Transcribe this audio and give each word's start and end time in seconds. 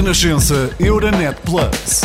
Renascença 0.00 0.74
Euronet 0.80 1.36
Plus. 1.44 2.00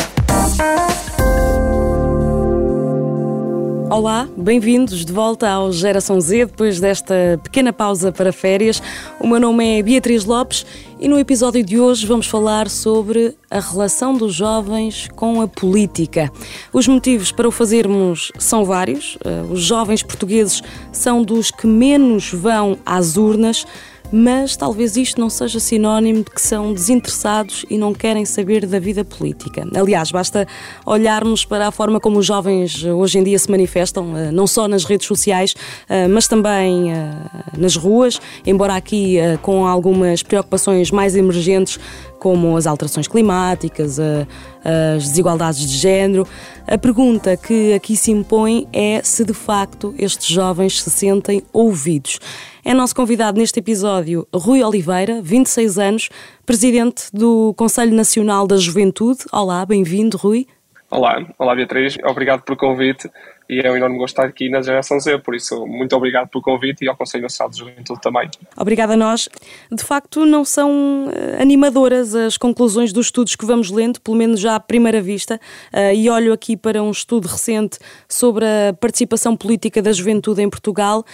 Olá, 3.88 4.28
bem-vindos 4.36 5.02
de 5.02 5.10
volta 5.10 5.48
ao 5.48 5.72
Geração 5.72 6.20
Z 6.20 6.44
depois 6.44 6.78
desta 6.78 7.40
pequena 7.42 7.72
pausa 7.72 8.12
para 8.12 8.34
férias. 8.34 8.82
O 9.18 9.26
meu 9.26 9.40
nome 9.40 9.78
é 9.78 9.82
Beatriz 9.82 10.26
Lopes 10.26 10.66
e 11.00 11.08
no 11.08 11.18
episódio 11.18 11.64
de 11.64 11.80
hoje 11.80 12.04
vamos 12.04 12.26
falar 12.26 12.68
sobre 12.68 13.34
a 13.50 13.60
relação 13.60 14.12
dos 14.14 14.34
jovens 14.34 15.08
com 15.16 15.40
a 15.40 15.48
política. 15.48 16.30
Os 16.74 16.86
motivos 16.86 17.32
para 17.32 17.48
o 17.48 17.50
fazermos 17.50 18.30
são 18.38 18.62
vários. 18.62 19.16
Eh, 19.24 19.44
os 19.50 19.62
jovens 19.62 20.02
portugueses 20.02 20.62
são 20.92 21.22
dos 21.22 21.50
que 21.50 21.66
menos 21.66 22.30
vão 22.30 22.76
às 22.84 23.16
urnas 23.16 23.64
mas 24.12 24.56
talvez 24.56 24.96
isto 24.96 25.20
não 25.20 25.28
seja 25.28 25.58
sinónimo 25.58 26.18
de 26.18 26.30
que 26.30 26.40
são 26.40 26.72
desinteressados 26.72 27.64
e 27.68 27.76
não 27.76 27.92
querem 27.92 28.24
saber 28.24 28.66
da 28.66 28.78
vida 28.78 29.04
política. 29.04 29.66
Aliás, 29.74 30.10
basta 30.10 30.46
olharmos 30.84 31.44
para 31.44 31.68
a 31.68 31.70
forma 31.70 32.00
como 32.00 32.18
os 32.18 32.26
jovens 32.26 32.84
hoje 32.84 33.18
em 33.18 33.24
dia 33.24 33.38
se 33.38 33.50
manifestam, 33.50 34.16
eh, 34.16 34.30
não 34.30 34.46
só 34.46 34.68
nas 34.68 34.84
redes 34.84 35.06
sociais, 35.06 35.54
eh, 35.88 36.08
mas 36.08 36.26
também 36.28 36.92
eh, 36.92 37.14
nas 37.56 37.76
ruas, 37.76 38.20
embora 38.46 38.74
aqui 38.74 39.16
com 39.42 39.66
algumas 39.66 40.22
preocupações 40.22 40.90
mais 40.90 41.16
emergentes 41.16 41.78
como 42.26 42.56
as 42.56 42.66
alterações 42.66 43.06
climáticas, 43.06 44.00
as 44.00 45.04
desigualdades 45.04 45.60
de 45.60 45.76
género. 45.76 46.26
A 46.66 46.76
pergunta 46.76 47.36
que 47.36 47.72
aqui 47.72 47.94
se 47.96 48.10
impõe 48.10 48.66
é 48.72 49.00
se 49.00 49.24
de 49.24 49.32
facto 49.32 49.94
estes 49.96 50.26
jovens 50.26 50.82
se 50.82 50.90
sentem 50.90 51.40
ouvidos. 51.52 52.18
É 52.64 52.74
nosso 52.74 52.96
convidado 52.96 53.38
neste 53.38 53.60
episódio 53.60 54.26
Rui 54.34 54.60
Oliveira, 54.60 55.22
26 55.22 55.78
anos, 55.78 56.08
presidente 56.44 57.04
do 57.12 57.54
Conselho 57.56 57.94
Nacional 57.94 58.44
da 58.44 58.56
Juventude. 58.56 59.20
Olá, 59.32 59.64
bem-vindo, 59.64 60.16
Rui. 60.16 60.48
Olá, 60.90 61.24
olá 61.38 61.54
Beatriz, 61.54 61.96
obrigado 62.04 62.42
pelo 62.42 62.58
convite 62.58 63.08
e 63.48 63.60
é 63.60 63.70
um 63.70 63.76
enorme 63.76 63.96
gosto 63.96 64.14
estar 64.14 64.26
aqui 64.26 64.48
na 64.48 64.60
Geração 64.60 64.98
Z, 64.98 65.18
por 65.18 65.34
isso 65.34 65.66
muito 65.66 65.94
obrigado 65.94 66.28
pelo 66.28 66.42
convite 66.42 66.84
e 66.84 66.88
ao 66.88 66.96
Conselho 66.96 67.22
Nacional 67.22 67.50
de 67.50 67.58
Juventude 67.58 68.00
também. 68.00 68.28
Obrigada 68.56 68.94
a 68.94 68.96
nós. 68.96 69.28
De 69.70 69.84
facto, 69.84 70.26
não 70.26 70.44
são 70.44 71.08
eh, 71.12 71.40
animadoras 71.40 72.14
as 72.14 72.36
conclusões 72.36 72.92
dos 72.92 73.06
estudos 73.06 73.36
que 73.36 73.46
vamos 73.46 73.70
lendo, 73.70 74.00
pelo 74.00 74.16
menos 74.16 74.40
já 74.40 74.56
à 74.56 74.60
primeira 74.60 75.00
vista, 75.00 75.40
eh, 75.72 75.94
e 75.94 76.10
olho 76.10 76.32
aqui 76.32 76.56
para 76.56 76.82
um 76.82 76.90
estudo 76.90 77.28
recente 77.28 77.78
sobre 78.08 78.44
a 78.44 78.72
participação 78.72 79.36
política 79.36 79.80
da 79.80 79.92
juventude 79.92 80.42
em 80.42 80.50
Portugal. 80.50 81.04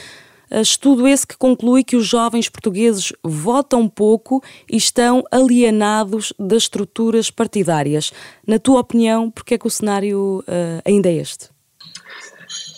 Estudo 0.50 1.08
esse 1.08 1.26
que 1.26 1.38
conclui 1.38 1.82
que 1.82 1.96
os 1.96 2.06
jovens 2.06 2.46
portugueses 2.46 3.10
votam 3.24 3.88
pouco 3.88 4.42
e 4.70 4.76
estão 4.76 5.24
alienados 5.30 6.30
das 6.38 6.64
estruturas 6.64 7.30
partidárias. 7.30 8.12
Na 8.46 8.58
tua 8.58 8.80
opinião, 8.80 9.30
porque 9.30 9.54
é 9.54 9.58
que 9.58 9.66
o 9.66 9.70
cenário 9.70 10.44
ainda 10.84 11.08
é 11.08 11.14
este? 11.14 11.51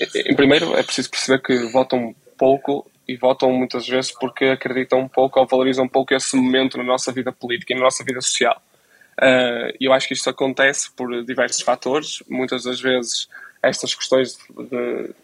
Em 0.01 0.35
primeiro, 0.35 0.77
é 0.77 0.83
preciso 0.83 1.11
perceber 1.11 1.43
que 1.43 1.73
votam 1.73 2.15
pouco 2.37 2.91
e 3.07 3.17
votam 3.17 3.53
muitas 3.53 3.87
vezes 3.87 4.13
porque 4.13 4.47
acreditam 4.47 5.09
pouco 5.09 5.39
ou 5.39 5.47
valorizam 5.47 5.87
pouco 5.87 6.15
esse 6.15 6.37
momento 6.37 6.79
na 6.79 6.85
nossa 6.85 7.13
vida 7.13 7.33
política 7.33 7.73
e 7.73 7.77
na 7.77 7.83
nossa 7.83 8.03
vida 8.03 8.21
social. 8.21 8.61
Uh, 9.21 9.71
eu 9.81 9.93
acho 9.93 10.09
que 10.09 10.15
isto 10.15 10.29
acontece 10.29 10.91
por 10.91 11.25
diversos 11.25 11.61
fatores. 11.61 12.23
Muitas 12.29 12.65
das 12.65 12.81
vezes 12.81 13.29
estas 13.63 13.95
questões 13.95 14.37
de, 14.37 15.15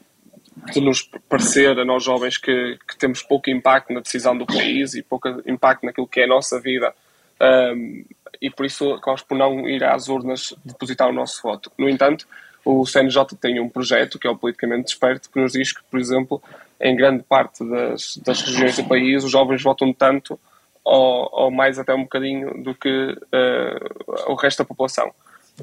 de 0.72 0.80
nos 0.80 1.02
parecer 1.28 1.78
a 1.78 1.84
nós 1.84 2.04
jovens 2.04 2.38
que, 2.38 2.78
que, 2.86 2.96
temos 2.96 3.22
pouco 3.22 3.50
impacto 3.50 3.92
na 3.92 4.00
decisão 4.00 4.36
do 4.36 4.46
país 4.46 4.94
e 4.94 5.02
pouco 5.02 5.28
impacto 5.46 5.84
naquilo 5.84 6.06
que 6.06 6.20
é 6.20 6.24
a 6.24 6.28
nossa 6.28 6.60
vida 6.60 6.94
um, 7.41 8.04
e 8.40 8.50
por 8.50 8.66
isso 8.66 8.92
acabamos 8.92 9.22
por 9.22 9.36
não 9.36 9.68
ir 9.68 9.82
às 9.84 10.08
urnas 10.08 10.54
depositar 10.64 11.08
o 11.08 11.12
nosso 11.12 11.42
voto. 11.42 11.70
No 11.78 11.88
entanto, 11.88 12.26
o 12.64 12.84
CNJ 12.86 13.36
tem 13.40 13.60
um 13.60 13.68
projeto, 13.68 14.18
que 14.18 14.26
é 14.26 14.30
o 14.30 14.36
Politicamente 14.36 14.84
Desperto, 14.84 15.30
que 15.30 15.41
nos 15.41 15.52
diz 15.52 15.72
que, 15.72 15.82
por 15.84 15.98
exemplo, 15.98 16.42
em 16.80 16.94
grande 16.94 17.22
parte 17.22 17.64
das, 17.64 18.16
das 18.19 18.42
regiões 18.42 18.76
do 18.76 18.84
país, 18.84 19.24
os 19.24 19.30
jovens 19.30 19.62
votam 19.62 19.92
tanto 19.92 20.38
ou, 20.84 21.28
ou 21.32 21.50
mais 21.50 21.78
até 21.78 21.94
um 21.94 22.02
bocadinho 22.02 22.62
do 22.62 22.74
que 22.74 22.88
uh, 22.88 24.32
o 24.32 24.34
resto 24.34 24.58
da 24.58 24.64
população 24.64 25.12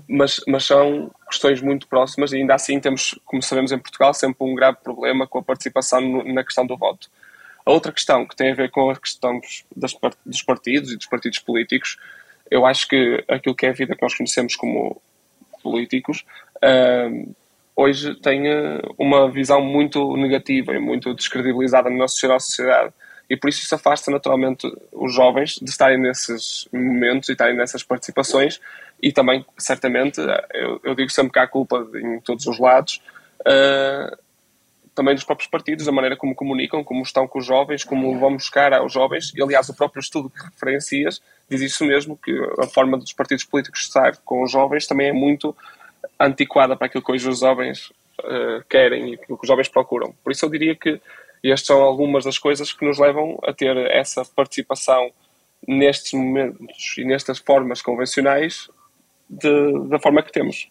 mas, 0.08 0.42
mas 0.48 0.66
são 0.66 1.10
questões 1.30 1.62
muito 1.62 1.88
próximas 1.88 2.32
e 2.32 2.38
ainda 2.38 2.54
assim 2.54 2.80
temos, 2.80 3.18
como 3.26 3.42
sabemos 3.42 3.72
em 3.72 3.80
Portugal, 3.80 4.14
sempre 4.14 4.38
um 4.42 4.54
grave 4.54 4.78
problema 4.84 5.26
com 5.26 5.40
a 5.40 5.44
participação 5.44 6.02
no, 6.02 6.34
na 6.34 6.44
questão 6.44 6.66
do 6.66 6.78
voto. 6.78 7.10
A 7.66 7.72
outra 7.72 7.92
questão 7.92 8.26
que 8.26 8.36
tem 8.36 8.52
a 8.52 8.56
ver 8.56 8.70
com 8.70 8.90
a 8.90 8.96
questão 8.96 9.40
dos, 9.40 9.94
dos 10.26 10.42
partidos 10.44 10.92
e 10.92 10.98
dos 10.98 11.06
partidos 11.06 11.40
políticos, 11.40 11.98
eu 12.50 12.66
acho 12.66 12.88
que 12.88 13.24
aquilo 13.28 13.56
que 13.56 13.66
é 13.66 13.70
a 13.70 13.74
vida 13.74 13.96
que 13.96 14.02
nós 14.02 14.16
conhecemos 14.16 14.56
como 14.56 15.02
políticos, 15.62 16.26
uh, 16.58 17.36
hoje 17.76 18.16
tem 18.16 18.48
uh, 18.48 18.96
uma 18.98 19.30
visão 19.30 19.62
muito 19.62 20.16
negativa 20.18 20.74
e 20.74 20.80
muito 20.80 21.14
descredibilizada 21.14 21.90
na 21.90 21.98
nossa 21.98 22.16
sociedade. 22.16 22.94
E 23.30 23.36
por 23.36 23.50
isso 23.50 23.62
isso 23.62 23.76
afasta 23.76 24.10
naturalmente 24.10 24.72
os 24.92 25.14
jovens 25.14 25.60
de 25.62 25.70
estarem 25.70 26.00
nesses 26.00 26.68
momentos 26.72 27.28
e 27.28 27.34
estarem 27.34 27.58
nessas 27.58 27.84
participações. 27.84 28.60
E 29.02 29.12
também, 29.12 29.46
certamente, 29.58 30.22
eu, 30.54 30.80
eu 30.84 30.96
digo 30.96 31.10
sempre 31.12 31.34
que 31.34 31.40
há 31.40 31.48
culpa 31.48 31.86
em 31.96 32.20
todos 32.22 32.48
os 32.48 32.58
lados, 32.58 33.02
uh, 33.42 34.18
também 34.98 35.14
dos 35.14 35.24
próprios 35.24 35.48
partidos, 35.48 35.86
da 35.86 35.92
maneira 35.92 36.18
como 36.18 36.34
comunicam, 36.34 36.84
como 36.84 37.04
estão 37.04 37.28
com 37.28 37.38
os 37.38 37.46
jovens, 37.46 37.84
como 37.84 38.20
vão 38.20 38.34
buscar 38.34 38.74
aos 38.74 38.92
jovens, 38.92 39.32
e 39.36 39.44
aliás 39.44 39.70
o 39.70 39.76
próprio 39.76 40.00
estudo 40.00 40.28
que 40.28 40.44
referencias 40.44 41.22
diz 41.48 41.62
isso 41.62 41.86
mesmo, 41.86 42.18
que 42.18 42.36
a 42.60 42.66
forma 42.66 42.98
dos 42.98 43.14
partidos 43.14 43.44
políticos 43.44 43.82
estar 43.82 44.18
com 44.26 44.42
os 44.42 44.52
jovens 44.52 44.88
também 44.88 45.10
é 45.10 45.14
muito 45.14 45.56
antiquada 46.20 46.76
para 46.76 46.88
aquilo 46.88 47.04
que 47.04 47.12
hoje 47.12 47.30
os 47.30 47.42
jovens 47.42 47.92
uh, 48.22 48.64
querem 48.68 49.12
e 49.12 49.14
aquilo 49.14 49.38
que 49.38 49.44
os 49.44 49.48
jovens 49.48 49.70
procuram. 49.70 50.16
Por 50.24 50.32
isso 50.32 50.44
eu 50.44 50.50
diria 50.50 50.76
que 50.76 51.00
estas 51.44 51.68
são 51.68 51.84
algumas 51.84 52.26
das 52.26 52.40
coisas 52.40 52.74
que 52.74 52.84
nos 52.84 52.98
levam 52.98 53.38
a 53.44 53.54
ter 53.54 53.78
essa 53.92 54.26
participação 54.26 55.12
nestes 55.68 56.14
momentos 56.14 56.96
e 56.98 57.06
nestas 57.06 57.38
formas 57.38 57.84
convencionais 57.84 58.68
de, 59.30 59.88
da 59.90 60.00
forma 60.00 60.24
que 60.24 60.32
temos. 60.32 60.68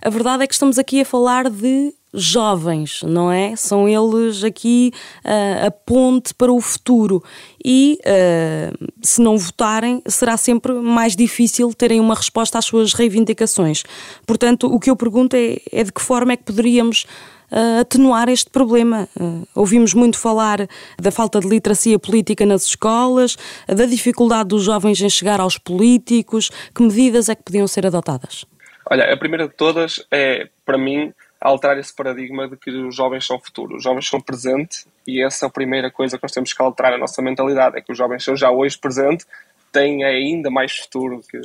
A 0.00 0.08
verdade 0.08 0.42
é 0.42 0.46
que 0.46 0.54
estamos 0.54 0.78
aqui 0.78 1.02
a 1.02 1.04
falar 1.04 1.50
de 1.50 1.94
jovens, 2.12 3.02
não 3.02 3.30
é? 3.30 3.56
São 3.56 3.88
eles 3.88 4.44
aqui 4.44 4.92
uh, 5.24 5.66
a 5.66 5.70
ponte 5.70 6.34
para 6.34 6.52
o 6.52 6.60
futuro 6.60 7.22
e 7.64 7.98
uh, 8.00 8.90
se 9.02 9.20
não 9.20 9.38
votarem 9.38 10.02
será 10.06 10.36
sempre 10.36 10.72
mais 10.72 11.16
difícil 11.16 11.72
terem 11.72 12.00
uma 12.00 12.14
resposta 12.14 12.58
às 12.58 12.64
suas 12.64 12.92
reivindicações. 12.92 13.82
Portanto, 14.26 14.66
o 14.66 14.78
que 14.78 14.90
eu 14.90 14.96
pergunto 14.96 15.36
é, 15.36 15.58
é 15.70 15.84
de 15.84 15.92
que 15.92 16.02
forma 16.02 16.32
é 16.32 16.36
que 16.36 16.44
poderíamos 16.44 17.06
uh, 17.52 17.80
atenuar 17.80 18.28
este 18.28 18.50
problema. 18.50 19.08
Uh, 19.18 19.46
ouvimos 19.54 19.94
muito 19.94 20.18
falar 20.18 20.66
da 21.00 21.10
falta 21.10 21.40
de 21.40 21.48
literacia 21.48 21.98
política 21.98 22.44
nas 22.44 22.64
escolas, 22.64 23.36
da 23.66 23.86
dificuldade 23.86 24.48
dos 24.48 24.64
jovens 24.64 25.00
em 25.00 25.08
chegar 25.08 25.40
aos 25.40 25.58
políticos. 25.58 26.50
Que 26.74 26.82
medidas 26.82 27.28
é 27.28 27.34
que 27.34 27.42
podiam 27.42 27.66
ser 27.66 27.86
adotadas? 27.86 28.44
Olha, 28.90 29.12
a 29.12 29.16
primeira 29.16 29.48
de 29.48 29.54
todas 29.54 30.04
é, 30.10 30.48
para 30.66 30.76
mim, 30.76 31.12
alterar 31.42 31.78
esse 31.78 31.94
paradigma 31.94 32.48
de 32.48 32.56
que 32.56 32.70
os 32.70 32.94
jovens 32.94 33.26
são 33.26 33.38
futuro. 33.38 33.76
Os 33.76 33.82
jovens 33.82 34.08
são 34.08 34.20
presente 34.20 34.86
e 35.06 35.22
essa 35.22 35.46
é 35.46 35.48
a 35.48 35.50
primeira 35.50 35.90
coisa 35.90 36.16
que 36.16 36.22
nós 36.22 36.32
temos 36.32 36.52
que 36.52 36.62
alterar 36.62 36.94
a 36.94 36.98
nossa 36.98 37.20
mentalidade. 37.20 37.76
É 37.76 37.80
que 37.80 37.92
os 37.92 37.98
jovens 37.98 38.24
são 38.24 38.36
já 38.36 38.50
hoje 38.50 38.78
presente, 38.78 39.26
têm 39.72 40.04
ainda 40.04 40.50
mais 40.50 40.76
futuro 40.76 41.22
que 41.28 41.38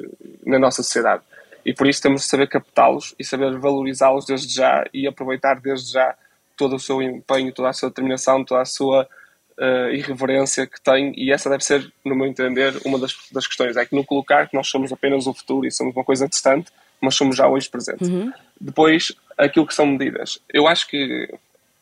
na 0.45 0.59
nossa 0.59 0.83
sociedade 0.83 1.23
e 1.67 1.73
por 1.73 1.85
isso 1.85 2.01
temos 2.01 2.21
de 2.21 2.27
saber 2.27 2.47
captá-los 2.47 3.13
e 3.19 3.25
saber 3.25 3.57
valorizá-los 3.59 4.25
desde 4.25 4.53
já 4.53 4.85
e 4.93 5.05
aproveitar 5.05 5.59
desde 5.59 5.91
já 5.91 6.15
todo 6.55 6.77
o 6.77 6.79
seu 6.79 7.01
empenho, 7.01 7.51
toda 7.51 7.67
a 7.67 7.73
sua 7.73 7.89
determinação, 7.89 8.43
toda 8.45 8.61
a 8.61 8.65
sua 8.65 9.05
uh, 9.59 9.89
irreverência 9.93 10.65
que 10.65 10.79
tem 10.79 11.13
e 11.17 11.29
essa 11.29 11.49
deve 11.49 11.65
ser, 11.65 11.91
no 12.05 12.15
meu 12.15 12.25
entender, 12.25 12.73
uma 12.85 12.97
das, 12.97 13.13
das 13.33 13.45
questões, 13.45 13.75
é 13.75 13.85
que 13.85 13.93
no 13.93 14.05
colocar 14.05 14.47
que 14.47 14.55
nós 14.55 14.67
somos 14.67 14.93
apenas 14.93 15.27
o 15.27 15.33
futuro 15.33 15.67
e 15.67 15.71
somos 15.71 15.93
uma 15.93 16.05
coisa 16.05 16.25
distante, 16.25 16.71
mas 17.01 17.15
somos 17.15 17.35
já 17.35 17.49
hoje 17.49 17.69
presente. 17.69 18.05
Uhum. 18.05 18.31
Depois, 18.59 19.13
aquilo 19.37 19.67
que 19.67 19.73
são 19.73 19.85
medidas. 19.85 20.39
Eu 20.51 20.67
acho 20.67 20.87
que 20.87 21.33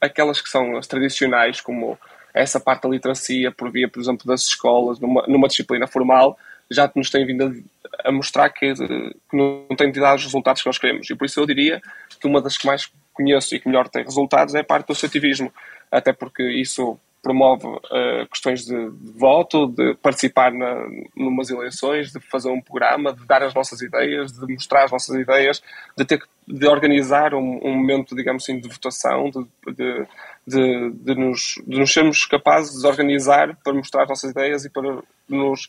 aquelas 0.01 0.41
que 0.41 0.49
são 0.49 0.77
as 0.77 0.87
tradicionais, 0.87 1.61
como 1.61 1.97
essa 2.33 2.59
parte 2.59 2.83
da 2.83 2.89
literacia 2.89 3.51
por 3.51 3.71
via, 3.71 3.87
por 3.87 3.99
exemplo, 3.99 4.27
das 4.27 4.41
escolas, 4.41 4.99
numa, 4.99 5.25
numa 5.27 5.47
disciplina 5.47 5.87
formal, 5.87 6.37
já 6.69 6.91
nos 6.95 7.09
têm 7.09 7.25
vindo 7.25 7.63
a, 8.03 8.09
a 8.09 8.11
mostrar 8.11 8.49
que, 8.49 8.73
que, 8.73 9.37
não 9.37 9.67
tem 9.77 9.91
dado 9.91 10.17
os 10.17 10.25
resultados 10.25 10.61
que 10.61 10.67
nós 10.67 10.77
queremos. 10.77 11.09
E 11.09 11.15
por 11.15 11.25
isso 11.25 11.39
eu 11.39 11.45
diria 11.45 11.81
que 12.19 12.27
uma 12.27 12.41
das 12.41 12.57
que 12.57 12.67
mais 12.67 12.91
conheço 13.13 13.55
e 13.55 13.59
que 13.59 13.67
melhor 13.67 13.87
tem 13.87 14.03
resultados 14.03 14.53
é 14.53 14.59
a 14.59 14.63
parte 14.63 14.87
do 14.87 14.91
associativismo, 14.91 15.51
até 15.89 16.11
porque 16.11 16.43
isso 16.43 16.99
promove 17.25 17.65
uh, 17.65 18.29
questões 18.29 18.63
de, 18.63 18.91
de, 18.91 19.11
voto, 19.17 19.65
de 19.65 19.95
participar 19.95 20.53
na, 20.53 20.87
numas 21.15 21.49
eleições, 21.49 22.11
de 22.11 22.19
fazer 22.19 22.49
um 22.49 22.61
programa, 22.61 23.11
de 23.11 23.25
dar 23.25 23.41
as 23.41 23.51
nossas 23.51 23.81
ideias, 23.81 24.31
de 24.31 24.53
mostrar 24.53 24.83
as 24.83 24.91
nossas 24.91 25.15
ideias, 25.15 25.63
de 25.97 26.05
ter 26.05 26.19
de 26.47 26.67
organizar 26.67 27.33
um, 27.33 27.59
um 27.63 27.75
momento, 27.75 28.15
digamos 28.15 28.43
assim, 28.43 28.59
de 28.59 28.69
votação, 28.69 29.31
de, 29.31 29.73
de, 29.73 30.07
de, 30.45 30.91
de, 30.91 31.15
nos, 31.15 31.59
de 31.65 31.79
nos 31.79 31.91
sermos 31.91 32.23
capazes 32.27 32.79
de 32.79 32.87
organizar 32.87 33.57
para 33.63 33.73
mostrar 33.73 34.03
as 34.03 34.09
nossas 34.09 34.29
ideias 34.29 34.63
e 34.63 34.69
para 34.69 35.01
nos 35.27 35.67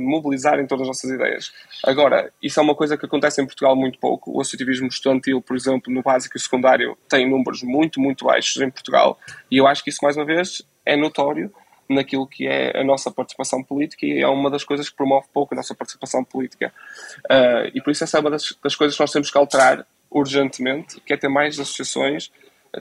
mobilizarem 0.00 0.66
todas 0.66 0.82
as 0.82 0.88
nossas 0.88 1.10
ideias. 1.10 1.52
Agora, 1.84 2.32
isso 2.42 2.60
é 2.60 2.62
uma 2.62 2.74
coisa 2.74 2.96
que 2.96 3.04
acontece 3.04 3.42
em 3.42 3.46
Portugal 3.46 3.74
muito 3.74 3.98
pouco. 3.98 4.36
O 4.36 4.40
associativismo 4.40 4.88
estudantil, 4.88 5.42
por 5.42 5.56
exemplo, 5.56 5.92
no 5.92 6.02
básico 6.02 6.36
e 6.36 6.40
secundário, 6.40 6.96
tem 7.08 7.28
números 7.28 7.62
muito, 7.62 8.00
muito 8.00 8.24
baixos 8.24 8.60
em 8.62 8.70
Portugal, 8.70 9.18
e 9.50 9.56
eu 9.56 9.66
acho 9.66 9.82
que 9.82 9.90
isso, 9.90 10.00
mais 10.02 10.16
uma 10.16 10.24
vez, 10.24 10.62
é 10.86 10.96
notório 10.96 11.52
naquilo 11.88 12.26
que 12.26 12.46
é 12.46 12.78
a 12.78 12.84
nossa 12.84 13.10
participação 13.10 13.62
política 13.62 14.04
e 14.04 14.20
é 14.20 14.28
uma 14.28 14.50
das 14.50 14.62
coisas 14.62 14.88
que 14.88 14.96
promove 14.96 15.26
pouco 15.32 15.54
a 15.54 15.56
nossa 15.56 15.74
participação 15.74 16.22
política. 16.22 16.72
Uh, 17.24 17.70
e 17.74 17.80
por 17.80 17.90
isso 17.90 18.04
essa 18.04 18.18
é 18.18 18.20
uma 18.20 18.30
das, 18.30 18.54
das, 18.62 18.76
coisas 18.76 18.96
que 18.96 19.02
nós 19.02 19.10
temos 19.10 19.30
que 19.30 19.38
alterar 19.38 19.86
urgentemente, 20.10 21.00
que 21.00 21.12
é 21.12 21.16
ter 21.16 21.28
mais 21.28 21.58
associações, 21.58 22.30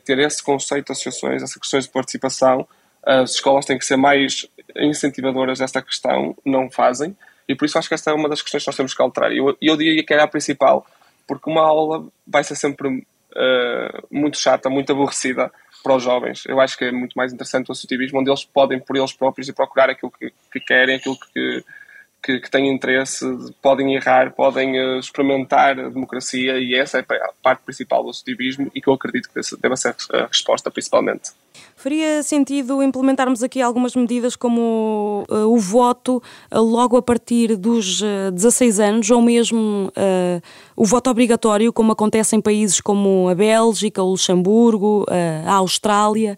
ter 0.04 0.20
esse 0.20 0.44
conceito 0.44 0.88
de 0.88 0.92
associações, 0.92 1.42
essas 1.42 1.58
questões 1.58 1.86
de 1.86 1.92
participação. 1.92 2.68
As 3.04 3.32
escolas 3.32 3.66
têm 3.66 3.78
que 3.78 3.86
ser 3.86 3.96
mais 3.96 4.46
incentivadoras 4.76 5.60
desta 5.60 5.82
questão, 5.82 6.36
não 6.46 6.70
fazem, 6.70 7.16
e 7.48 7.56
por 7.56 7.66
isso 7.66 7.78
acho 7.78 7.88
que 7.88 7.96
esta 7.96 8.12
é 8.12 8.14
uma 8.14 8.28
das 8.28 8.42
questões 8.42 8.64
que 8.64 8.70
nós 8.70 8.76
temos 8.76 8.94
que 8.94 9.02
alterar. 9.02 9.32
E 9.32 9.38
eu, 9.38 9.58
eu 9.62 9.78
diria 9.78 10.04
que 10.04 10.14
era 10.14 10.24
a 10.24 10.28
principal, 10.28 10.86
porque 11.26 11.50
uma 11.50 11.62
aula 11.62 12.06
vai 12.26 12.44
ser 12.44 12.56
sempre 12.56 12.88
uh, 12.90 14.08
muito 14.12 14.38
chata, 14.38 14.70
muito 14.70 14.92
aborrecida, 14.92 15.52
para 15.84 15.96
os 15.96 16.04
jovens. 16.04 16.44
Eu 16.46 16.60
acho 16.60 16.78
que 16.78 16.86
é 16.86 16.92
muito 16.92 17.14
mais 17.14 17.32
interessante 17.32 17.70
o 17.70 17.72
associativismo, 17.72 18.20
onde 18.20 18.30
eles 18.30 18.44
podem, 18.44 18.80
por 18.80 18.98
eles 18.98 19.14
próprios, 19.14 19.48
e 19.48 19.54
procurar 19.54 19.90
aquilo 19.90 20.12
que, 20.12 20.34
que 20.52 20.60
querem, 20.60 20.96
aquilo 20.96 21.18
que, 21.18 21.64
que, 22.22 22.40
que, 22.40 22.52
têm 22.52 22.74
interesse, 22.74 23.26
podem 23.62 23.96
errar, 23.96 24.34
podem 24.34 24.80
uh, 24.80 25.00
experimentar 25.00 25.80
a 25.80 25.90
democracia, 25.90 26.58
e 26.60 26.76
essa 26.76 27.00
é 27.00 27.02
a 27.02 27.32
parte 27.42 27.64
principal 27.64 28.04
do 28.04 28.10
associativismo 28.10 28.70
e 28.74 28.82
que 28.82 28.90
eu 28.90 28.94
acredito 28.94 29.30
que 29.30 29.40
deva 29.62 29.76
ser 29.76 29.96
a 30.14 30.26
resposta, 30.26 30.70
principalmente. 30.70 31.32
Faria 31.76 32.24
sentido 32.24 32.82
implementarmos 32.82 33.44
aqui 33.44 33.62
algumas 33.62 33.96
medidas 33.96 34.36
como 34.36 35.26
uh, 35.30 35.46
o 35.48 35.58
voto 35.60 36.22
uh, 36.52 36.60
logo 36.60 36.98
a 36.98 37.02
partir 37.02 37.56
dos 37.56 38.02
uh, 38.02 38.32
16 38.32 38.80
anos 38.80 39.12
ou 39.12 39.22
mesmo 39.22 39.92
o 40.76 40.86
voto 40.86 41.10
obrigatório, 41.10 41.72
como 41.72 41.92
acontece 41.92 42.36
em 42.36 42.42
países 42.42 42.82
como 42.82 43.30
a 43.30 43.36
Bélgica, 43.36 44.02
o 44.02 44.12
Luxemburgo, 44.12 45.06
a 45.46 45.54
Austrália? 45.54 46.38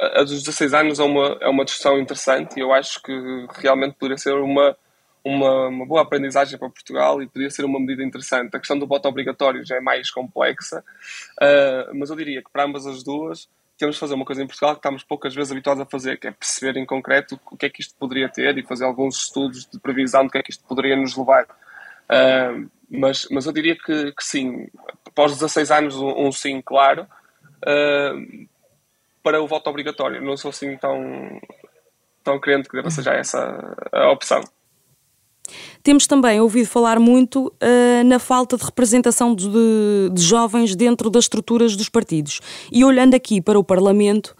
A 0.00 0.22
dos 0.22 0.42
16 0.42 0.74
anos 0.74 0.98
é 0.98 1.02
uma, 1.02 1.38
é 1.40 1.48
uma 1.48 1.64
discussão 1.64 1.98
interessante 1.98 2.56
e 2.56 2.60
eu 2.60 2.72
acho 2.72 3.02
que 3.02 3.12
realmente 3.58 3.94
poderia 3.94 4.16
ser 4.16 4.34
uma, 4.34 4.76
uma, 5.24 5.68
uma, 5.68 5.86
boa 5.86 6.02
aprendizagem 6.02 6.58
para 6.58 6.70
Portugal 6.70 7.22
e 7.22 7.26
poderia 7.26 7.50
ser 7.50 7.64
uma 7.64 7.78
medida 7.78 8.02
interessante. 8.02 8.56
A 8.56 8.58
questão 8.58 8.78
do 8.78 8.86
voto 8.86 9.08
obrigatório 9.08 9.64
já 9.64 9.76
é 9.76 9.80
mais 9.80 10.10
complexa, 10.10 10.84
mas 11.94 12.10
eu 12.10 12.16
diria 12.16 12.42
que 12.42 12.50
para 12.50 12.64
ambas 12.64 12.86
as 12.86 13.02
duas 13.02 13.48
temos 13.78 13.94
de 13.94 14.00
fazer 14.00 14.14
uma 14.14 14.24
coisa 14.24 14.42
em 14.42 14.46
Portugal 14.46 14.74
que 14.74 14.80
estamos 14.80 15.04
poucas 15.04 15.34
vezes 15.34 15.52
habituados 15.52 15.80
a 15.80 15.86
fazer, 15.86 16.18
que 16.18 16.26
é 16.26 16.32
perceber 16.32 16.78
em 16.78 16.84
concreto 16.84 17.40
o 17.50 17.56
que 17.56 17.66
é 17.66 17.70
que 17.70 17.80
isto 17.80 17.94
poderia 17.94 18.28
ter 18.28 18.58
e 18.58 18.62
fazer 18.64 18.84
alguns 18.84 19.16
estudos 19.22 19.66
de 19.66 19.78
previsão 19.78 20.26
do 20.26 20.30
que 20.30 20.38
é 20.38 20.42
que 20.42 20.50
isto 20.50 20.64
poderia 20.64 20.96
nos 20.96 21.16
levar. 21.16 21.44
Uh, 21.44 22.68
mas, 22.90 23.28
mas 23.30 23.46
eu 23.46 23.52
diria 23.52 23.76
que, 23.76 24.12
que 24.12 24.24
sim, 24.24 24.66
após 25.06 25.32
16 25.32 25.70
anos, 25.70 25.96
um, 25.96 26.26
um 26.26 26.32
sim 26.32 26.60
claro 26.60 27.06
uh, 27.62 28.48
para 29.22 29.40
o 29.40 29.46
voto 29.46 29.70
obrigatório. 29.70 30.20
Não 30.20 30.36
sou 30.36 30.48
assim 30.48 30.76
tão, 30.76 31.40
tão 32.24 32.40
crente 32.40 32.68
que 32.68 32.76
deva 32.76 32.90
ser 32.90 33.02
já 33.02 33.14
essa 33.14 33.76
a 33.92 34.10
opção. 34.10 34.42
Temos 35.82 36.06
também 36.06 36.40
ouvido 36.40 36.66
falar 36.66 36.98
muito 36.98 37.46
uh, 37.46 38.04
na 38.04 38.18
falta 38.18 38.56
de 38.56 38.64
representação 38.64 39.34
de, 39.34 39.48
de, 40.12 40.22
jovens 40.22 40.74
dentro 40.74 41.10
das 41.10 41.24
estruturas 41.24 41.76
dos 41.76 41.88
partidos. 41.88 42.40
E 42.70 42.84
olhando 42.84 43.14
aqui 43.14 43.40
para 43.40 43.58
o 43.58 43.64
Parlamento, 43.64 44.36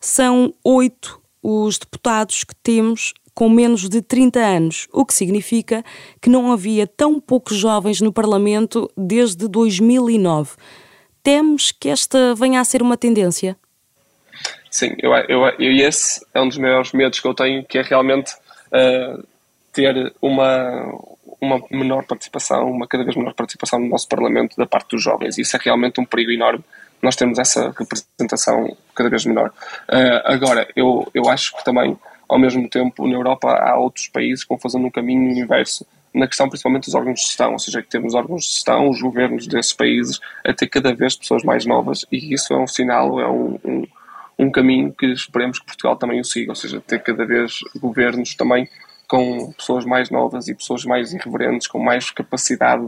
são 0.00 0.52
oito 0.64 1.20
os 1.42 1.78
deputados 1.78 2.44
que 2.44 2.54
temos 2.56 3.12
com 3.34 3.48
menos 3.48 3.88
de 3.88 4.02
30 4.02 4.38
anos, 4.38 4.88
o 4.92 5.04
que 5.06 5.14
significa 5.14 5.82
que 6.20 6.28
não 6.28 6.52
havia 6.52 6.86
tão 6.86 7.18
poucos 7.18 7.56
jovens 7.56 8.00
no 8.00 8.12
Parlamento 8.12 8.90
desde 8.96 9.48
2009. 9.48 10.50
Temos 11.22 11.72
que 11.72 11.88
esta 11.88 12.34
venha 12.34 12.60
a 12.60 12.64
ser 12.64 12.82
uma 12.82 12.96
tendência? 12.96 13.56
Sim, 14.70 14.94
eu, 14.98 15.12
eu, 15.12 15.44
eu, 15.58 15.86
esse 15.86 16.24
é 16.34 16.40
um 16.40 16.48
dos 16.48 16.58
maiores 16.58 16.92
medos 16.92 17.20
que 17.20 17.28
eu 17.28 17.34
tenho, 17.34 17.64
que 17.64 17.78
é 17.78 17.82
realmente 17.82 18.32
uh, 18.32 19.22
ter 19.72 20.12
uma, 20.20 20.92
uma 21.40 21.62
menor 21.70 22.04
participação, 22.04 22.70
uma 22.70 22.86
cada 22.86 23.04
vez 23.04 23.16
menor 23.16 23.34
participação 23.34 23.78
no 23.78 23.88
nosso 23.88 24.08
Parlamento 24.08 24.56
da 24.56 24.66
parte 24.66 24.90
dos 24.90 25.02
jovens. 25.02 25.38
Isso 25.38 25.56
é 25.56 25.60
realmente 25.62 26.00
um 26.00 26.04
perigo 26.04 26.30
enorme. 26.30 26.64
Nós 27.00 27.16
temos 27.16 27.38
essa 27.38 27.74
representação 27.76 28.76
cada 28.94 29.10
vez 29.10 29.24
menor. 29.24 29.48
Uh, 29.88 30.22
agora, 30.24 30.68
eu, 30.76 31.10
eu 31.12 31.28
acho 31.28 31.56
que 31.56 31.64
também, 31.64 31.98
ao 32.28 32.38
mesmo 32.38 32.68
tempo, 32.68 33.08
na 33.08 33.14
Europa 33.14 33.50
há 33.50 33.76
outros 33.76 34.08
países 34.08 34.44
que 34.44 34.50
vão 34.50 34.58
fazendo 34.58 34.86
um 34.86 34.90
caminho 34.90 35.36
inverso 35.36 35.84
na 36.14 36.26
questão 36.26 36.48
principalmente 36.48 36.84
dos 36.84 36.94
órgãos 36.94 37.20
de 37.20 37.26
gestão, 37.26 37.52
ou 37.52 37.58
seja, 37.58 37.82
que 37.82 37.88
temos 37.88 38.14
órgãos 38.14 38.44
de 38.44 38.50
gestão, 38.50 38.90
os 38.90 39.00
governos 39.00 39.46
desses 39.46 39.72
países, 39.72 40.20
a 40.44 40.52
ter 40.52 40.66
cada 40.66 40.94
vez 40.94 41.16
pessoas 41.16 41.42
mais 41.42 41.64
novas 41.64 42.04
e 42.12 42.34
isso 42.34 42.52
é 42.52 42.58
um 42.58 42.66
sinal, 42.66 43.18
é 43.18 43.28
um, 43.28 43.58
um, 43.64 43.86
um 44.38 44.50
caminho 44.50 44.92
que 44.92 45.06
esperemos 45.06 45.58
que 45.58 45.66
Portugal 45.66 45.96
também 45.96 46.20
o 46.20 46.24
siga, 46.24 46.52
ou 46.52 46.56
seja, 46.56 46.80
ter 46.80 47.02
cada 47.02 47.24
vez 47.24 47.60
governos 47.80 48.34
também 48.34 48.68
com 49.12 49.52
pessoas 49.52 49.84
mais 49.84 50.08
novas 50.08 50.48
e 50.48 50.54
pessoas 50.54 50.86
mais 50.86 51.12
irreverentes, 51.12 51.66
com 51.66 51.78
mais 51.78 52.10
capacidade, 52.10 52.82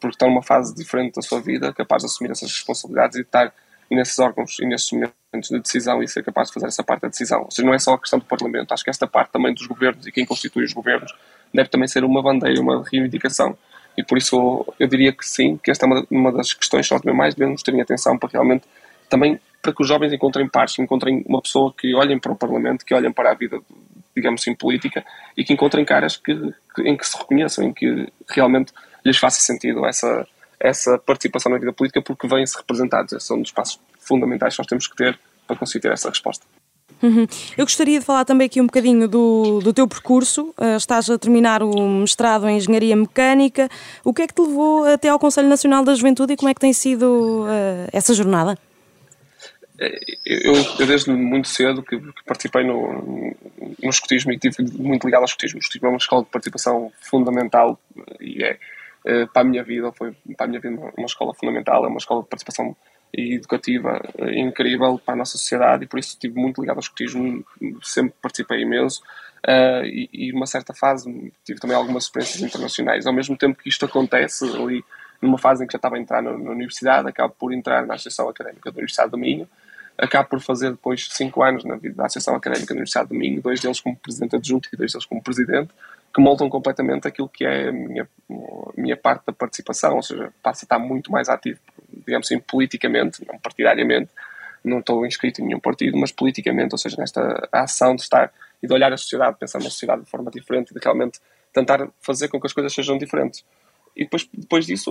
porque 0.00 0.16
estão 0.16 0.28
numa 0.28 0.42
fase 0.42 0.74
diferente 0.74 1.14
da 1.14 1.22
sua 1.22 1.40
vida, 1.40 1.72
capaz 1.72 2.02
de 2.02 2.06
assumir 2.06 2.32
essas 2.32 2.50
responsabilidades 2.50 3.16
e 3.16 3.20
estar 3.20 3.54
nesses 3.88 4.18
órgãos 4.18 4.58
e 4.58 4.66
nesses 4.66 4.90
momentos 4.90 5.48
de 5.48 5.60
decisão 5.60 6.02
e 6.02 6.08
ser 6.08 6.24
capaz 6.24 6.48
de 6.48 6.54
fazer 6.54 6.66
essa 6.66 6.82
parte 6.82 7.02
da 7.02 7.08
decisão. 7.08 7.42
Ou 7.42 7.50
seja, 7.52 7.64
não 7.64 7.72
é 7.72 7.78
só 7.78 7.94
a 7.94 7.98
questão 7.98 8.18
do 8.18 8.24
Parlamento, 8.24 8.74
acho 8.74 8.82
que 8.82 8.90
esta 8.90 9.06
parte 9.06 9.30
também 9.30 9.54
dos 9.54 9.68
governos 9.68 10.04
e 10.04 10.10
quem 10.10 10.26
constitui 10.26 10.64
os 10.64 10.72
governos 10.72 11.14
deve 11.54 11.68
também 11.68 11.86
ser 11.86 12.02
uma 12.02 12.20
bandeira, 12.20 12.60
uma 12.60 12.82
reivindicação. 12.82 13.56
E 13.96 14.02
por 14.02 14.18
isso 14.18 14.66
eu 14.80 14.88
diria 14.88 15.12
que 15.12 15.24
sim, 15.24 15.60
que 15.62 15.70
esta 15.70 15.86
é 15.86 15.86
uma, 15.86 16.06
uma 16.10 16.32
das 16.32 16.54
questões 16.54 16.88
que 16.88 16.92
nós 16.92 17.02
também 17.02 17.16
mais 17.16 17.36
devemos 17.36 17.62
ter 17.62 17.72
em 17.72 17.80
atenção 17.80 18.18
para 18.18 18.30
realmente 18.32 18.64
também 19.08 19.38
para 19.62 19.72
que 19.72 19.80
os 19.80 19.86
jovens 19.86 20.12
encontrem 20.12 20.48
pares, 20.48 20.76
encontrem 20.80 21.24
uma 21.28 21.40
pessoa 21.40 21.72
que 21.72 21.94
olhem 21.94 22.18
para 22.18 22.32
o 22.32 22.36
Parlamento, 22.36 22.84
que 22.84 22.92
olhem 22.92 23.12
para 23.12 23.30
a 23.30 23.34
vida 23.34 23.60
digamos 24.18 24.42
assim, 24.42 24.54
política 24.54 25.04
e 25.36 25.44
que 25.44 25.52
encontrem 25.52 25.84
caras 25.84 26.16
que, 26.16 26.34
que, 26.74 26.82
em 26.82 26.96
que 26.96 27.06
se 27.06 27.16
reconheçam, 27.16 27.64
em 27.64 27.72
que 27.72 28.12
realmente 28.28 28.72
lhes 29.04 29.16
faça 29.16 29.40
sentido 29.40 29.86
essa, 29.86 30.26
essa 30.60 30.98
participação 30.98 31.50
na 31.50 31.58
vida 31.58 31.72
política 31.72 32.02
porque 32.02 32.26
vêm-se 32.26 32.56
representados. 32.56 33.24
São 33.24 33.38
um 33.38 33.42
dos 33.42 33.52
passos 33.52 33.80
fundamentais 33.98 34.54
que 34.54 34.60
nós 34.60 34.66
temos 34.66 34.86
que 34.86 34.96
ter 34.96 35.18
para 35.46 35.56
conseguir 35.56 35.82
ter 35.82 35.92
essa 35.92 36.08
resposta. 36.08 36.44
Uhum. 37.00 37.26
Eu 37.56 37.64
gostaria 37.64 38.00
de 38.00 38.04
falar 38.04 38.24
também 38.24 38.46
aqui 38.46 38.60
um 38.60 38.66
bocadinho 38.66 39.06
do, 39.06 39.60
do 39.60 39.72
teu 39.72 39.86
percurso. 39.86 40.52
Uh, 40.58 40.76
estás 40.76 41.08
a 41.08 41.16
terminar 41.16 41.62
o 41.62 41.88
mestrado 42.00 42.48
em 42.48 42.56
Engenharia 42.56 42.96
Mecânica. 42.96 43.68
O 44.04 44.12
que 44.12 44.22
é 44.22 44.26
que 44.26 44.34
te 44.34 44.42
levou 44.42 44.84
até 44.84 45.08
ao 45.08 45.18
Conselho 45.18 45.48
Nacional 45.48 45.84
da 45.84 45.94
Juventude 45.94 46.32
e 46.32 46.36
como 46.36 46.48
é 46.48 46.54
que 46.54 46.60
tem 46.60 46.72
sido 46.72 47.44
uh, 47.44 47.88
essa 47.92 48.12
jornada? 48.12 48.58
Eu, 49.78 50.54
eu, 50.80 50.86
desde 50.86 51.10
muito 51.12 51.46
cedo 51.46 51.82
que, 51.82 51.98
que 51.98 52.24
participei 52.24 52.64
no, 52.64 53.34
no 53.80 53.90
escotismo 53.90 54.32
e 54.32 54.34
estive 54.34 54.72
muito 54.76 55.04
ligado 55.04 55.20
ao 55.20 55.26
escotismo. 55.26 55.58
O 55.58 55.60
escotismo 55.60 55.86
é 55.86 55.90
uma 55.90 55.98
escola 55.98 56.24
de 56.24 56.30
participação 56.30 56.92
fundamental 57.00 57.78
e 58.20 58.42
é, 58.42 58.58
é 59.04 59.26
para 59.26 59.42
a 59.42 59.44
minha 59.44 59.62
vida, 59.62 59.92
foi 59.92 60.12
para 60.36 60.46
a 60.46 60.48
minha 60.48 60.60
vida 60.60 60.76
uma, 60.96 61.06
escola 61.06 61.32
fundamental, 61.32 61.84
é 61.84 61.88
uma 61.88 61.98
escola 61.98 62.22
de 62.22 62.28
participação 62.28 62.76
educativa 63.12 64.02
é, 64.18 64.38
incrível 64.38 64.98
para 64.98 65.14
a 65.14 65.16
nossa 65.16 65.38
sociedade 65.38 65.84
e 65.84 65.86
por 65.86 65.98
isso 65.98 66.10
estive 66.10 66.38
muito 66.38 66.60
ligado 66.60 66.76
ao 66.76 66.82
escotismo, 66.82 67.44
sempre 67.82 68.14
participei 68.20 68.62
imenso 68.62 69.00
uh, 69.46 69.84
e, 69.86 70.10
e 70.12 70.32
numa 70.32 70.46
certa 70.46 70.74
fase 70.74 71.32
tive 71.44 71.60
também 71.60 71.76
algumas 71.76 72.04
experiências 72.04 72.42
internacionais. 72.42 73.06
Ao 73.06 73.12
mesmo 73.12 73.36
tempo 73.36 73.62
que 73.62 73.68
isto 73.68 73.84
acontece 73.86 74.44
ali 74.44 74.84
numa 75.22 75.38
fase 75.38 75.62
em 75.62 75.66
que 75.66 75.72
já 75.72 75.78
estava 75.78 75.96
a 75.96 76.00
entrar 76.00 76.22
na, 76.22 76.36
na 76.36 76.50
universidade, 76.50 77.08
acabo 77.08 77.34
por 77.38 77.52
entrar 77.52 77.86
na 77.86 77.94
Associação 77.94 78.28
Académica 78.28 78.70
da 78.70 78.76
Universidade 78.76 79.10
do 79.10 79.18
Minho, 79.18 79.48
acabo 79.98 80.28
por 80.28 80.40
fazer 80.40 80.70
depois 80.70 81.08
cinco 81.10 81.42
anos 81.42 81.64
na 81.64 81.76
vida 81.76 81.96
da 81.96 82.06
Associação 82.06 82.36
Académica 82.36 82.68
da 82.68 82.78
Universidade 82.78 83.10
de 83.10 83.18
Minho, 83.18 83.42
dois 83.42 83.60
deles 83.60 83.80
como 83.80 83.96
presidente 83.96 84.36
adjunto 84.36 84.68
e 84.72 84.76
dois 84.76 84.92
deles 84.92 85.04
como 85.04 85.22
presidente, 85.22 85.70
que 86.14 86.20
moldam 86.20 86.48
completamente 86.48 87.08
aquilo 87.08 87.28
que 87.28 87.44
é 87.44 87.68
a 87.68 87.72
minha, 87.72 88.08
a 88.30 88.80
minha 88.80 88.96
parte 88.96 89.26
da 89.26 89.32
participação, 89.32 89.96
ou 89.96 90.02
seja, 90.02 90.32
passa 90.42 90.64
a 90.64 90.66
estar 90.66 90.78
muito 90.78 91.10
mais 91.10 91.28
ativo, 91.28 91.58
digamos 91.92 92.26
assim, 92.26 92.38
politicamente, 92.38 93.26
não 93.26 93.38
partidariamente, 93.38 94.10
não 94.64 94.78
estou 94.78 95.04
inscrito 95.04 95.40
em 95.40 95.46
nenhum 95.46 95.60
partido, 95.60 95.96
mas 95.98 96.12
politicamente, 96.12 96.74
ou 96.74 96.78
seja, 96.78 96.96
nesta 96.98 97.48
ação 97.52 97.94
de 97.94 98.02
estar 98.02 98.32
e 98.62 98.66
de 98.66 98.72
olhar 98.72 98.92
a 98.92 98.96
sociedade, 98.96 99.36
pensar 99.38 99.58
na 99.58 99.70
sociedade 99.70 100.02
de 100.02 100.10
forma 100.10 100.30
diferente 100.30 100.70
e 100.70 100.74
de 100.74 100.80
realmente 100.82 101.20
tentar 101.52 101.88
fazer 102.00 102.28
com 102.28 102.40
que 102.40 102.46
as 102.46 102.52
coisas 102.52 102.72
sejam 102.72 102.98
diferentes. 102.98 103.44
E 103.96 104.04
depois, 104.04 104.28
depois 104.32 104.66
disso, 104.66 104.90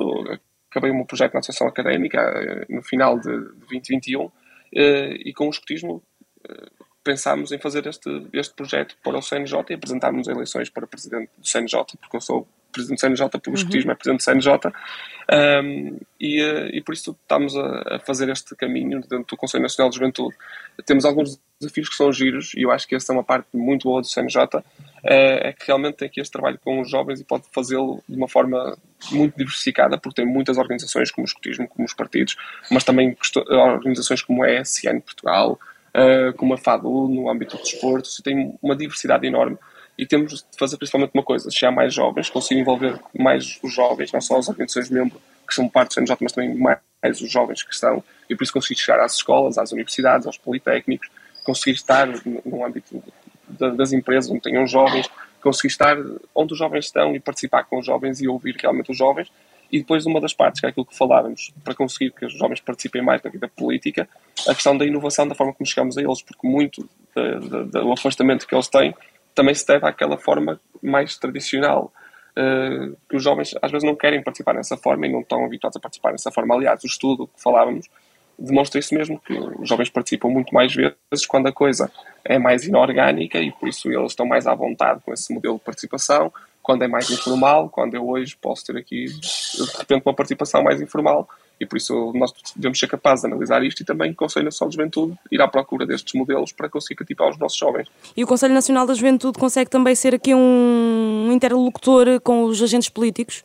acabei 0.70 0.92
o 0.92 0.96
meu 0.96 1.06
projeto 1.06 1.34
na 1.34 1.40
Associação 1.40 1.68
Académica, 1.68 2.20
eh, 2.20 2.66
no 2.70 2.82
final 2.82 3.20
de 3.20 3.30
2021, 3.70 4.26
eh, 4.26 4.30
e 4.74 5.34
com 5.34 5.48
o 5.48 5.50
escotismo 5.50 6.04
eh, 6.48 6.68
pensámos 7.04 7.54
em 7.54 7.58
fazer 7.58 7.88
este, 7.88 8.10
este 8.34 8.54
projeto 8.54 8.98
para 9.02 9.18
o 9.18 9.22
CNJ 9.22 9.58
e 9.70 9.74
apresentarmos 9.76 10.28
eleições 10.28 10.70
para 10.70 10.86
presidente 10.86 11.30
do 11.38 11.48
CNJ, 11.48 11.84
porque 12.02 12.18
eu 12.18 12.22
sou 12.22 12.46
presidente 12.70 12.98
do 12.98 13.02
CNJ, 13.02 13.30
porque 13.30 13.50
o 13.50 13.54
uhum. 13.54 13.56
escotismo 13.56 13.92
é 13.92 13.96
presidente 13.96 14.20
do 14.20 14.24
CNJ, 14.24 14.74
um, 15.64 16.00
e, 16.20 16.42
eh, 16.42 16.70
e 16.74 16.82
por 16.82 16.94
isso 16.94 17.18
estamos 17.22 17.56
a, 17.56 17.96
a, 17.96 18.00
fazer 18.00 18.28
este 18.28 18.54
caminho 18.58 19.00
dentro 19.00 19.26
do 19.26 19.38
Conselho 19.38 19.64
Nacional 19.64 19.90
de 19.90 19.96
Juventude. 19.96 20.36
Temos 20.86 21.06
alguns 21.06 21.40
desafios 21.58 21.88
que 21.88 21.96
são 21.96 22.12
giros, 22.12 22.54
e 22.56 22.64
eu 22.64 22.72
acho 22.72 22.86
que 22.86 22.96
essa 22.96 23.14
é 23.14 23.16
uma 23.16 23.24
parte 23.24 23.48
muito 23.54 23.84
boa 23.84 24.02
do 24.02 24.08
CNJ, 24.08 24.62
é 25.10 25.54
que 25.54 25.66
realmente 25.68 25.96
tem 25.96 26.08
aqui 26.08 26.20
este 26.20 26.34
trabalho 26.34 26.60
com 26.60 26.82
os 26.82 26.90
jovens 26.90 27.22
e 27.22 27.24
pode 27.24 27.46
fazê-lo 27.54 28.04
de 28.08 28.18
uma 28.18 28.28
forma 28.28 28.78
muito 29.12 29.38
diversificada, 29.38 29.98
porque 29.98 30.22
tem 30.22 30.32
muitas 30.32 30.58
organizações 30.58 31.12
como 31.12 31.26
o 31.26 31.28
escotismo, 31.28 31.68
como 31.68 31.86
os 31.86 31.94
partidos, 31.94 32.36
mas 32.70 32.84
também 32.84 33.16
organizações 33.48 34.22
como 34.22 34.44
a 34.44 34.52
ESN 34.52 35.00
Portugal, 35.00 35.58
uh, 35.96 36.34
como 36.36 36.54
a 36.54 36.58
FADU 36.58 37.08
no 37.08 37.30
âmbito 37.30 37.56
do 37.56 37.64
desporto, 37.64 38.10
tem 38.22 38.58
uma 38.62 38.76
diversidade 38.76 39.26
enorme. 39.26 39.58
E 39.98 40.06
temos 40.06 40.34
de 40.34 40.60
fazer 40.60 40.78
principalmente 40.78 41.12
uma 41.14 41.24
coisa, 41.24 41.50
chegar 41.50 41.72
mais 41.72 41.94
jovens, 41.94 42.30
conseguir 42.30 42.60
envolver 42.60 43.00
mais 43.18 43.58
os 43.64 43.74
jovens, 43.74 44.12
não 44.12 44.22
só 44.22 44.38
as 44.38 44.50
organizações 44.50 44.90
membros 44.90 45.22
que 45.48 45.56
são 45.56 45.70
parte 45.70 45.90
do 45.90 45.94
CNJ, 45.94 46.18
mas 46.20 46.34
também 46.34 46.54
mais 46.54 47.22
os 47.22 47.32
jovens 47.32 47.64
que 47.64 47.74
estão, 47.74 48.04
e 48.30 48.36
por 48.36 48.44
isso 48.44 48.52
conseguir 48.52 48.80
chegar 48.80 49.00
às 49.00 49.16
escolas, 49.16 49.58
às 49.58 49.72
universidades, 49.72 50.28
aos 50.28 50.38
politécnicos, 50.38 51.10
conseguir 51.46 51.72
estar 51.72 52.06
no 52.46 52.66
âmbito 52.66 53.02
das 53.58 53.94
empresas 53.94 54.30
onde 54.30 54.42
tenham 54.42 54.66
jovens, 54.68 55.10
conseguir 55.42 55.68
estar 55.68 55.98
onde 56.36 56.54
os 56.54 56.60
jovens 56.60 56.86
estão 56.86 57.16
e 57.16 57.20
participar 57.20 57.64
com 57.64 57.80
os 57.80 57.86
jovens 57.86 58.22
e 58.22 58.28
ouvir 58.28 58.56
realmente 58.60 58.92
os 58.92 58.98
jovens. 58.98 59.32
E 59.72 59.80
depois, 59.80 60.06
uma 60.06 60.22
das 60.22 60.34
partes, 60.34 60.62
que 60.62 60.66
é 60.66 60.70
aquilo 60.70 60.86
que 60.86 60.98
falávamos, 60.98 61.52
para 61.64 61.76
conseguir 61.76 62.12
que 62.12 62.26
os 62.26 62.34
jovens 62.38 62.62
participem 62.62 63.02
mais 63.02 63.22
na 63.22 63.30
vida 63.30 63.50
política, 63.50 64.08
a 64.48 64.54
questão 64.54 64.78
da 64.78 64.86
inovação, 64.86 65.28
da 65.28 65.36
forma 65.36 65.54
como 65.54 65.68
chegamos 65.68 65.98
a 65.98 66.02
eles, 66.02 66.22
porque 66.22 66.48
muito 66.48 66.88
do 67.14 67.92
afastamento 67.92 68.48
que 68.48 68.56
eles 68.56 68.68
têm 68.68 68.96
também 69.36 69.54
se 69.54 69.68
deve 69.68 69.86
àquela 69.86 70.18
forma 70.18 70.60
mais 70.82 71.18
tradicional. 71.18 71.92
Uh, 72.38 72.96
que 73.10 73.16
os 73.16 73.24
jovens 73.24 73.56
às 73.64 73.72
vezes 73.72 73.84
não 73.84 73.96
querem 73.96 74.22
participar 74.22 74.54
dessa 74.54 74.78
forma 74.78 75.08
e 75.08 75.12
não 75.12 75.22
estão 75.22 75.44
habituados 75.44 75.76
a 75.76 75.80
participar 75.80 76.12
dessa 76.12 76.32
forma. 76.32 76.54
Aliás, 76.54 76.84
o 76.84 76.88
estudo 76.88 77.26
que 77.26 77.42
falávamos 77.42 77.88
demonstra 78.38 78.80
isso 78.80 78.94
mesmo, 78.94 79.20
que 79.20 79.34
os 79.34 79.68
jovens 79.68 79.90
participam 79.90 80.30
muito 80.30 80.54
mais 80.54 80.74
vezes 80.74 81.26
quando 81.28 81.48
a 81.48 81.52
coisa 81.52 81.92
é 82.24 82.38
mais 82.38 82.66
inorgânica 82.66 83.40
e 83.40 83.52
por 83.52 83.68
isso 83.68 83.92
eles 83.92 84.12
estão 84.12 84.26
mais 84.26 84.46
à 84.46 84.54
vontade 84.54 85.02
com 85.04 85.14
esse 85.14 85.34
modelo 85.34 85.58
de 85.58 85.64
participação, 85.64 86.32
quando 86.62 86.84
é 86.84 86.88
mais 86.88 87.10
informal, 87.10 87.70
quando 87.70 87.96
eu 87.96 88.08
hoje 88.08 88.36
posso 88.40 88.66
ter 88.66 88.78
aqui 88.78 89.06
de 89.06 89.78
repente 89.78 90.04
uma 90.06 90.14
participação 90.14 90.62
mais 90.62 90.82
informal 90.82 91.28
e 91.60 91.66
por 91.66 91.78
isso 91.78 92.12
nós 92.14 92.32
devemos 92.56 92.78
ser 92.80 92.88
capazes 92.88 93.22
de 93.22 93.28
analisar 93.28 93.64
isto 93.64 93.82
e 93.82 93.86
também 93.86 94.12
o 94.12 94.16
Conselho 94.16 94.46
Nacional 94.46 94.70
da 94.70 94.76
Juventude 94.76 95.18
ir 95.32 95.42
à 95.42 95.48
procura 95.48 95.86
destes 95.86 96.14
modelos 96.14 96.52
para 96.52 96.70
conseguir 96.70 96.96
cativar 96.96 97.30
os 97.30 97.38
nossos 97.38 97.58
jovens. 97.58 97.88
E 98.16 98.24
o 98.24 98.28
Conselho 98.28 98.54
Nacional 98.54 98.86
da 98.86 98.94
Juventude 98.94 99.40
consegue 99.40 99.70
também 99.70 99.96
ser 99.96 100.14
aqui 100.14 100.36
um 100.36 101.30
interlocutor 101.32 102.20
com 102.22 102.44
os 102.44 102.62
agentes 102.62 102.90
políticos? 102.90 103.44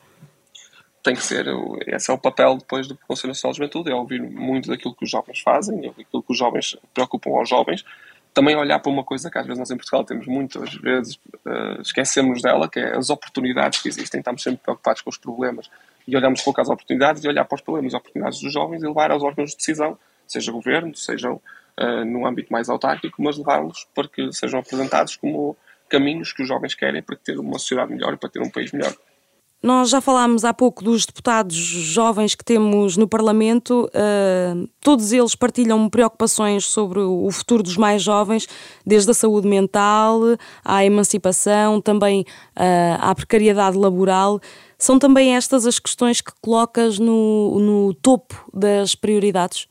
Tem 1.03 1.15
que 1.15 1.23
ser, 1.23 1.47
esse 1.87 2.11
é 2.11 2.15
o 2.15 2.19
papel 2.19 2.57
depois 2.57 2.87
do 2.87 2.97
Conselho 2.97 3.29
Nacional 3.29 3.53
de 3.53 3.59
Juventude, 3.59 3.91
é 3.91 3.95
ouvir 3.95 4.23
muito 4.23 4.69
daquilo 4.69 4.95
que 4.95 5.05
os 5.05 5.11
jovens 5.11 5.41
fazem, 5.41 5.89
aquilo 5.89 6.23
que 6.23 6.33
os 6.33 6.39
jovens 6.39 6.77
preocupam 6.95 7.31
aos 7.31 7.49
jovens, 7.49 7.85
também 8.33 8.57
olhar 8.57 8.79
para 8.79 8.91
uma 8.91 9.05
coisa 9.05 9.31
que 9.31 9.37
às 9.37 9.45
vezes 9.45 9.59
nós 9.59 9.71
em 9.71 9.77
Portugal 9.77 10.05
temos 10.05 10.27
muitas 10.27 10.75
vezes, 10.75 11.17
uh, 11.45 11.81
esquecemos 11.83 12.41
dela, 12.41 12.69
que 12.69 12.79
é 12.79 12.97
as 12.97 13.11
oportunidades 13.11 13.83
que 13.83 13.89
existem, 13.89 14.21
estamos 14.21 14.43
sempre 14.43 14.61
preocupados 14.63 15.03
com 15.03 15.11
os 15.11 15.19
problemas 15.19 15.69
e 16.07 16.17
olhamos 16.17 16.41
pouco 16.41 16.61
às 16.61 16.69
oportunidades 16.69 17.23
e 17.25 17.29
olhar 17.29 17.45
para 17.45 17.57
os 17.57 17.61
problemas 17.61 17.93
e 17.93 17.97
oportunidades 17.97 18.41
dos 18.41 18.53
jovens 18.53 18.83
e 18.83 18.87
levar 18.87 19.11
aos 19.11 19.23
órgãos 19.23 19.51
de 19.51 19.57
decisão, 19.57 19.99
seja 20.27 20.51
governo, 20.51 20.95
sejam 20.95 21.41
uh, 21.79 22.05
no 22.05 22.27
âmbito 22.27 22.53
mais 22.53 22.69
autárquico, 22.69 23.23
mas 23.23 23.37
levá-los 23.37 23.87
para 23.95 24.09
que 24.09 24.33
sejam 24.33 24.61
apresentados 24.61 25.17
como 25.17 25.57
caminhos 25.89 26.33
que 26.33 26.43
os 26.43 26.49
jovens 26.49 26.75
querem 26.75 27.03
para 27.03 27.17
ter 27.17 27.39
uma 27.39 27.59
sociedade 27.59 27.93
melhor 27.93 28.15
e 28.15 28.17
para 28.17 28.31
ter 28.31 28.41
um 28.41 28.49
país 28.49 28.73
melhor. 28.73 28.95
Nós 29.63 29.91
já 29.91 30.01
falámos 30.01 30.45
há 30.45 30.53
pouco 30.53 30.83
dos 30.83 31.07
deputados 31.07 31.55
jovens 31.55 32.35
que 32.35 32.45
temos 32.45 32.97
no 32.97 33.07
Parlamento. 33.07 33.89
Uh, 33.95 34.69
todos 34.81 35.13
eles 35.13 35.37
partilham 35.37 35.89
preocupações 35.89 36.67
sobre 36.67 36.99
o 36.99 37.31
futuro 37.31 37.63
dos 37.63 37.77
mais 37.77 38.03
jovens, 38.03 38.49
desde 38.85 39.13
a 39.13 39.15
saúde 39.15 39.47
mental 39.47 40.21
à 40.65 40.85
emancipação, 40.85 41.81
também 41.81 42.23
uh, 42.57 42.99
à 42.99 43.15
precariedade 43.15 43.79
laboral. 43.79 44.41
São 44.77 44.99
também 44.99 45.37
estas 45.37 45.65
as 45.65 45.79
questões 45.79 46.21
que 46.21 46.33
colocas 46.41 46.99
no, 46.99 47.61
no 47.61 47.95
topo 47.95 48.51
das 48.53 48.97
prioridades? 48.97 49.69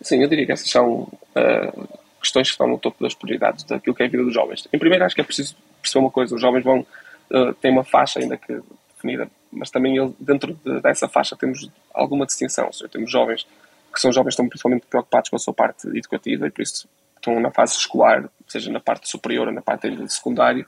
Sim, 0.00 0.22
eu 0.22 0.28
diria 0.28 0.46
que 0.46 0.52
essas 0.52 0.70
são 0.70 1.02
uh, 1.02 1.88
questões 2.18 2.46
que 2.46 2.52
estão 2.52 2.66
no 2.66 2.78
topo 2.78 3.02
das 3.02 3.12
prioridades 3.12 3.64
daquilo 3.64 3.94
que 3.94 4.02
é 4.02 4.06
a 4.06 4.08
vida 4.08 4.24
dos 4.24 4.32
jovens. 4.32 4.66
Em 4.72 4.78
primeiro, 4.78 5.04
acho 5.04 5.14
que 5.14 5.20
é 5.20 5.24
preciso 5.24 5.54
perceber 5.82 6.02
uma 6.02 6.10
coisa: 6.10 6.34
os 6.34 6.40
jovens 6.40 6.64
vão. 6.64 6.86
Uh, 7.30 7.54
têm 7.54 7.70
uma 7.70 7.84
faixa 7.84 8.20
ainda 8.20 8.36
que 8.36 8.60
definida, 9.02 9.28
mas 9.50 9.70
também 9.70 9.96
ele, 9.96 10.14
dentro 10.18 10.54
de, 10.64 10.80
dessa 10.80 11.08
faixa 11.08 11.36
temos 11.36 11.68
alguma 11.92 12.24
distinção. 12.24 12.66
Ou 12.66 12.72
seja, 12.72 12.88
temos 12.88 13.10
jovens 13.10 13.46
que 13.92 14.00
são 14.00 14.10
jovens 14.10 14.30
que 14.30 14.34
estão 14.34 14.48
principalmente 14.48 14.86
preocupados 14.88 15.28
com 15.28 15.36
a 15.36 15.38
sua 15.38 15.52
parte 15.52 15.86
educativa 15.88 16.46
e 16.46 16.50
por 16.50 16.62
isso 16.62 16.88
estão 17.16 17.38
na 17.38 17.50
fase 17.50 17.76
escolar, 17.76 18.28
seja 18.48 18.70
na 18.72 18.80
parte 18.80 19.08
superior 19.08 19.48
ou 19.48 19.52
na 19.52 19.60
parte 19.60 19.90
de 19.90 20.12
secundário, 20.12 20.66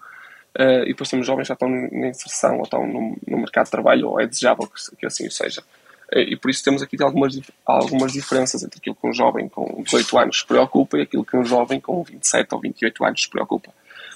uh, 0.58 0.82
e 0.84 0.88
depois 0.88 1.08
temos 1.08 1.26
jovens 1.26 1.44
que 1.44 1.48
já 1.48 1.54
estão 1.54 1.68
na 1.68 2.08
inserção 2.08 2.58
ou 2.58 2.64
estão 2.64 2.86
no, 2.86 3.16
no 3.26 3.38
mercado 3.38 3.64
de 3.64 3.70
trabalho, 3.70 4.10
ou 4.10 4.20
é 4.20 4.26
desejável 4.26 4.66
que, 4.66 4.96
que 4.96 5.06
assim 5.06 5.28
seja. 5.30 5.62
Uh, 6.12 6.18
e 6.18 6.36
por 6.36 6.50
isso 6.50 6.62
temos 6.62 6.82
aqui 6.82 7.02
algumas, 7.02 7.40
algumas 7.64 8.12
diferenças 8.12 8.62
entre 8.62 8.78
aquilo 8.78 8.94
que 8.94 9.06
um 9.06 9.12
jovem 9.12 9.48
com 9.48 9.82
18 9.82 10.18
anos 10.18 10.38
se 10.40 10.46
preocupa 10.46 10.98
e 10.98 11.02
aquilo 11.02 11.24
que 11.24 11.36
um 11.36 11.44
jovem 11.44 11.80
com 11.80 12.02
27 12.02 12.54
ou 12.54 12.60
28 12.60 13.04
anos 13.04 13.22
se 13.22 13.30
preocupa. 13.30 13.72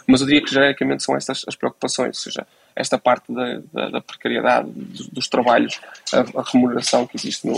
Mas 0.06 0.20
eu 0.20 0.26
diria 0.26 0.42
que 0.42 0.50
genericamente 0.50 1.02
são 1.02 1.16
estas 1.16 1.44
as 1.46 1.56
preocupações, 1.56 2.16
ou 2.16 2.22
seja, 2.22 2.46
esta 2.78 2.96
parte 2.96 3.32
da, 3.32 3.60
da, 3.72 3.90
da 3.90 4.00
precariedade 4.00 4.70
dos, 4.70 5.08
dos 5.08 5.28
trabalhos, 5.28 5.80
a, 6.12 6.20
a, 6.40 6.42
remuneração 6.44 7.06
que 7.06 7.16
existe 7.16 7.44
no, 7.44 7.54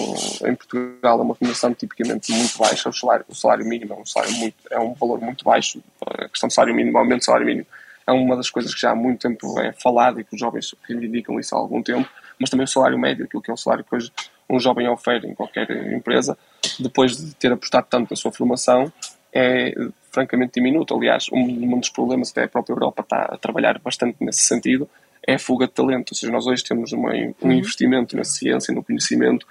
em 0.48 0.54
Portugal 0.54 1.18
é 1.18 1.22
uma 1.22 1.34
remuneração 1.34 1.74
tipicamente 1.74 2.32
muito 2.32 2.56
baixa, 2.56 2.88
o 2.88 2.92
salário, 2.92 3.26
o 3.28 3.34
salário 3.34 3.66
mínimo 3.66 3.92
é 3.92 3.96
um, 3.96 4.06
salário 4.06 4.34
muito, 4.36 4.56
é 4.70 4.78
um 4.78 4.94
valor 4.94 5.20
muito 5.20 5.44
baixo, 5.44 5.82
a 6.06 6.28
questão 6.28 6.48
do 6.48 6.52
salário 6.52 6.74
mínimo, 6.74 6.96
aumento 6.96 7.20
do 7.20 7.24
salário 7.26 7.46
mínimo 7.46 7.66
é 8.06 8.12
uma 8.12 8.34
das 8.34 8.48
coisas 8.50 8.74
que 8.74 8.80
já 8.80 8.90
há 8.90 8.94
muito 8.94 9.20
tempo 9.20 9.60
é 9.60 9.72
falado 9.72 10.20
e 10.20 10.24
que 10.24 10.34
os 10.34 10.40
jovens 10.40 10.74
reivindicam 10.88 11.38
isso 11.38 11.54
há 11.54 11.58
algum 11.58 11.82
tempo, 11.82 12.08
mas 12.38 12.48
também 12.48 12.64
o 12.64 12.68
salário 12.68 12.98
médio, 12.98 13.26
aquilo 13.26 13.42
que 13.42 13.50
é 13.50 13.54
o 13.54 13.58
salário 13.58 13.84
que 13.84 13.94
hoje 13.94 14.10
um 14.48 14.58
jovem 14.58 14.88
oferece 14.88 15.26
em 15.26 15.34
qualquer 15.34 15.70
empresa, 15.92 16.36
depois 16.78 17.16
de 17.16 17.34
ter 17.34 17.52
apostado 17.52 17.86
tanto 17.88 18.10
na 18.10 18.16
sua 18.16 18.32
formação, 18.32 18.92
é 19.32 19.72
francamente 20.10 20.54
diminuto. 20.54 20.96
Aliás, 20.96 21.26
um 21.32 21.78
dos 21.78 21.90
problemas 21.90 22.30
até 22.30 22.44
a 22.44 22.48
própria 22.48 22.72
Europa 22.72 23.02
está 23.02 23.22
a 23.22 23.36
trabalhar 23.36 23.78
bastante 23.78 24.16
nesse 24.20 24.40
sentido, 24.40 24.88
é 25.26 25.34
a 25.34 25.38
fuga 25.38 25.66
de 25.66 25.72
talento. 25.72 26.12
Ou 26.12 26.16
seja, 26.16 26.32
nós 26.32 26.46
hoje 26.46 26.64
temos 26.64 26.92
uma, 26.92 27.12
um 27.12 27.34
uhum. 27.42 27.52
investimento 27.52 28.16
na 28.16 28.24
ciência, 28.24 28.74
no 28.74 28.82
conhecimento, 28.82 29.46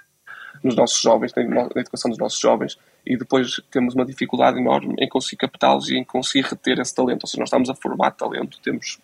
nos 0.62 0.76
nossos 0.76 1.00
jovens, 1.00 1.32
na 1.34 1.80
educação 1.80 2.10
dos 2.10 2.18
nossos 2.18 2.38
jovens, 2.38 2.78
e 3.06 3.16
depois 3.16 3.60
temos 3.70 3.94
uma 3.94 4.04
dificuldade 4.04 4.58
enorme 4.58 4.94
em 4.98 5.08
conseguir 5.08 5.36
captá-los 5.36 5.88
e 5.88 5.96
em 5.96 6.04
conseguir 6.04 6.46
reter 6.46 6.78
esse 6.78 6.94
talento. 6.94 7.24
Ou 7.24 7.28
seja, 7.28 7.40
nós 7.40 7.48
estamos 7.48 7.70
a 7.70 7.74
formar 7.74 8.10
talento, 8.12 8.60
temos 8.60 8.98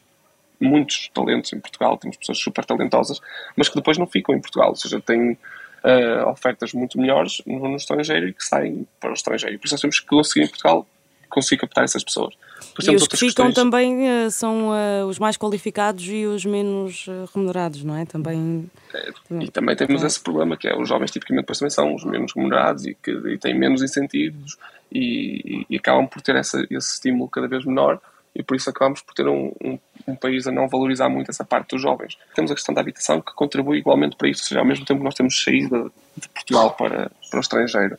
muitos 0.60 1.08
talentos 1.14 1.52
em 1.52 1.60
Portugal, 1.60 1.96
temos 1.96 2.16
pessoas 2.16 2.38
super 2.38 2.64
talentosas, 2.64 3.20
mas 3.56 3.68
que 3.68 3.74
depois 3.74 3.98
não 3.98 4.06
ficam 4.06 4.34
em 4.34 4.40
Portugal. 4.40 4.70
Ou 4.70 4.76
seja, 4.76 5.00
têm 5.00 5.32
uh, 5.32 6.28
ofertas 6.28 6.72
muito 6.72 7.00
melhores 7.00 7.42
no, 7.46 7.58
no, 7.58 7.76
estrangeiro 7.76 8.28
e 8.28 8.34
que 8.34 8.44
saem 8.44 8.86
para 9.00 9.10
o 9.10 9.14
estrangeiro. 9.14 9.58
Por 9.58 9.66
isso 9.66 9.74
nós 9.74 9.80
temos 9.80 10.00
que 10.00 10.06
conseguir 10.06 10.44
em 10.44 10.48
Portugal 10.48 10.86
conseguir 11.28 11.60
captar 11.60 11.84
essas 11.84 12.02
pessoas. 12.02 12.34
e 12.82 12.94
os 12.94 13.06
que 13.06 13.16
ficam 13.16 13.46
questões. 13.46 13.54
também 13.54 14.26
uh, 14.26 14.30
são 14.30 14.70
uh, 14.70 15.06
os 15.06 15.18
mais 15.18 15.36
qualificados 15.36 16.04
e 16.06 16.26
os 16.26 16.44
menos 16.44 17.06
uh, 17.06 17.28
remunerados, 17.34 17.82
não 17.82 17.96
é? 17.96 18.04
Também, 18.04 18.70
é, 18.94 19.10
e 19.40 19.50
também 19.50 19.76
temos 19.76 20.02
esse 20.02 20.20
problema 20.20 20.56
que 20.56 20.68
é 20.68 20.76
os 20.76 20.88
jovens 20.88 21.10
tipicamente 21.10 21.46
também 21.46 21.70
são 21.70 21.94
os 21.94 22.04
menos 22.04 22.32
remunerados 22.34 22.86
e 22.86 22.94
que 22.94 23.10
e 23.10 23.38
têm 23.38 23.58
menos 23.58 23.82
incentivos 23.82 24.56
e, 24.90 25.66
e, 25.68 25.76
acabam 25.76 26.06
por 26.06 26.22
ter 26.22 26.36
essa, 26.36 26.64
esse 26.70 26.94
estímulo 26.94 27.28
cada 27.28 27.48
vez 27.48 27.64
menor 27.64 28.00
e 28.34 28.42
por 28.42 28.56
isso 28.56 28.68
acabamos 28.68 29.00
por 29.00 29.14
ter 29.14 29.26
um, 29.26 29.52
um, 29.64 29.78
um, 30.06 30.14
país 30.14 30.46
a 30.46 30.52
não 30.52 30.68
valorizar 30.68 31.08
muito 31.08 31.30
essa 31.30 31.44
parte 31.44 31.70
dos 31.70 31.80
jovens. 31.80 32.18
Temos 32.34 32.50
a 32.50 32.54
questão 32.54 32.74
da 32.74 32.82
habitação 32.82 33.20
que 33.20 33.32
contribui 33.32 33.78
igualmente 33.78 34.14
para 34.14 34.28
isso, 34.28 34.42
ou 34.42 34.48
seja, 34.48 34.60
ao 34.60 34.66
mesmo 34.66 34.84
tempo 34.84 35.00
que 35.00 35.04
nós 35.04 35.14
temos 35.14 35.42
saída 35.42 35.90
de 36.16 36.28
Portugal 36.28 36.74
para, 36.74 37.10
para 37.30 37.38
o 37.38 37.40
estrangeiro, 37.40 37.98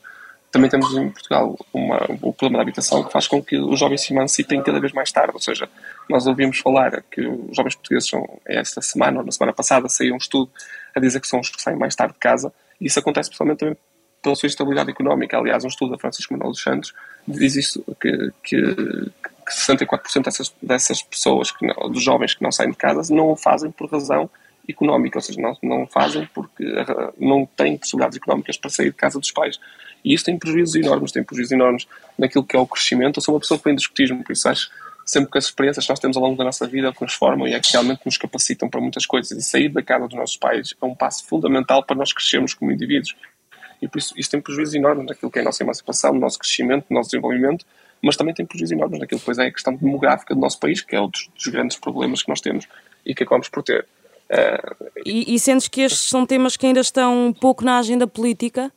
também 0.52 0.70
temos 0.70 0.94
em 0.96 1.10
Portugal 1.10 1.58
uma, 1.74 1.98
o 2.22 2.34
problema 2.34 2.58
da 2.58 2.62
habitação 2.62 3.04
que 3.04 3.12
faz 3.12 3.28
com 3.28 3.44
que 3.44 3.58
os 3.58 3.80
jovens 3.80 4.02
se 4.02 4.14
emancipem 4.14 4.64
cada 4.64 4.80
vez 4.80 4.94
mais 4.94 5.12
tarde. 5.12 5.32
Ou 5.34 5.42
seja, 5.42 5.70
nós 6.10 6.26
ouvimos 6.26 6.60
falar 6.60 7.04
que 7.12 7.22
os 7.22 7.56
jovens 7.56 7.76
portugueses 7.76 8.10
são, 8.10 8.40
esta 8.46 8.82
semana 8.82 9.20
ou 9.20 9.26
na 9.26 9.32
semana 9.32 9.54
passada, 9.54 9.90
saiu 9.90 10.14
um 10.14 10.18
estudo 10.18 10.50
a 10.96 11.00
dizer 11.00 11.20
que 11.20 11.28
são 11.28 11.40
os 11.40 11.50
que 11.50 11.62
saem 11.62 11.78
mais 11.78 11.96
tarde 11.96 12.14
de 12.14 12.20
casa, 12.20 12.52
e 12.80 12.88
isso 12.88 13.00
acontece 13.00 13.30
principalmente 13.30 13.60
também 13.60 13.78
pela 14.22 14.36
sua 14.36 14.48
estabilidade 14.48 14.90
económica. 14.90 15.38
Aliás, 15.38 15.64
um 15.64 15.68
estudo 15.68 15.92
da 15.92 15.98
Francisco 15.98 16.34
Manuel 16.34 16.52
dos 16.52 16.62
Santos 16.62 16.94
diz 17.28 17.56
isso, 17.56 17.84
que, 18.00 18.32
que, 18.44 18.76
que 18.76 19.52
64% 19.52 20.24
dessas, 20.24 20.54
dessas 20.62 21.04
pessoas, 21.04 21.52
que 21.52 21.66
não, 21.66 21.90
dos 21.92 22.04
jovens 22.04 22.34
que 22.34 22.44
não 22.44 22.52
saem 22.52 22.72
de 22.72 22.78
casa, 22.78 23.14
não 23.14 23.30
o 23.32 23.36
fazem 23.36 23.70
por 23.70 23.92
razão 23.92 24.30
económica, 24.68 25.18
ou 25.18 25.22
seja, 25.22 25.40
não, 25.42 25.58
não 25.64 25.88
fazem 25.88 26.28
porque 26.34 26.64
não 27.18 27.46
têm 27.46 27.78
possibilidades 27.78 28.18
económicas 28.18 28.58
para 28.58 28.70
sair 28.70 28.88
de 28.88 28.96
casa 28.96 29.20
dos 29.20 29.32
pais. 29.32 29.60
E 30.04 30.14
isso 30.14 30.26
tem 30.26 30.38
prejuízos 30.38 30.76
enormes, 30.76 31.12
tem 31.12 31.24
prejuízos 31.24 31.52
enormes 31.52 31.88
naquilo 32.18 32.44
que 32.44 32.56
é 32.56 32.60
o 32.60 32.68
crescimento. 32.68 33.18
Eu 33.18 33.22
sou 33.22 33.34
uma 33.34 33.40
pessoa 33.40 33.58
que 33.58 33.64
vem 33.66 33.76
do 33.76 33.80
escotismo, 33.80 34.24
por 34.24 34.32
isso 34.32 34.48
acho 34.48 34.70
sempre 35.06 35.32
que 35.32 35.38
as 35.38 35.46
experiências 35.46 35.86
que 35.86 35.92
nós 35.92 36.00
temos 36.00 36.18
ao 36.18 36.24
longo 36.24 36.38
da 36.38 36.44
nossa 36.44 36.68
vida 36.68 36.92
transformam 36.92 37.48
e 37.48 37.54
é 37.54 37.60
que 37.60 37.72
realmente 37.72 38.02
nos 38.06 38.18
capacitam 38.18 38.70
para 38.70 38.82
muitas 38.82 39.06
coisas. 39.06 39.32
E 39.32 39.42
sair 39.42 39.70
da 39.70 39.82
casa 39.82 40.08
dos 40.08 40.18
nossos 40.18 40.36
pais 40.36 40.76
é 40.80 40.86
um 40.86 40.94
passo 40.94 41.26
fundamental 41.26 41.84
para 41.84 41.96
nós 41.96 42.12
crescermos 42.12 42.54
como 42.54 42.72
indivíduos. 42.72 43.16
E 43.82 43.88
por 43.88 44.00
isso 44.00 44.14
isso 44.18 44.30
tem 44.30 44.42
prejuízos 44.42 44.76
enormes 44.76 45.06
naquilo 45.06 45.32
que 45.32 45.40
é 45.40 45.42
a 45.42 45.46
nossa 45.46 45.64
emancipação, 45.64 46.14
no 46.14 46.20
nosso 46.20 46.38
crescimento, 46.38 46.86
no 46.90 46.98
nosso 46.98 47.10
desenvolvimento, 47.12 47.66
mas 48.02 48.18
também 48.18 48.34
tem 48.34 48.46
prejuízos 48.46 48.74
enormes 48.74 49.00
naquilo 49.00 49.22
que 49.22 49.32
é 49.32 49.46
a 49.46 49.52
questão 49.52 49.76
demográfica 49.76 50.36
do 50.36 50.42
nosso 50.42 50.60
país, 50.60 50.82
que 50.82 50.96
é 50.96 51.00
outro 51.00 51.22
dos 51.34 51.48
grandes 51.48 51.78
problemas 51.78 52.22
que 52.22 52.30
nós 52.30 52.42
temos 52.42 52.68
e 53.06 53.16
que 53.16 53.24
acabamos 53.24 53.48
por 53.48 53.64
ter. 53.64 53.88
Uh, 54.30 54.92
e, 55.06 55.36
e 55.36 55.40
sentes 55.40 55.68
que 55.68 55.82
estes 55.82 56.02
são 56.02 56.26
temas 56.26 56.58
que 56.58 56.66
ainda 56.66 56.82
estão 56.82 57.28
um 57.28 57.34
pouco 57.34 57.64
na 57.64 57.80
agenda 57.80 58.06
política? 58.06 58.72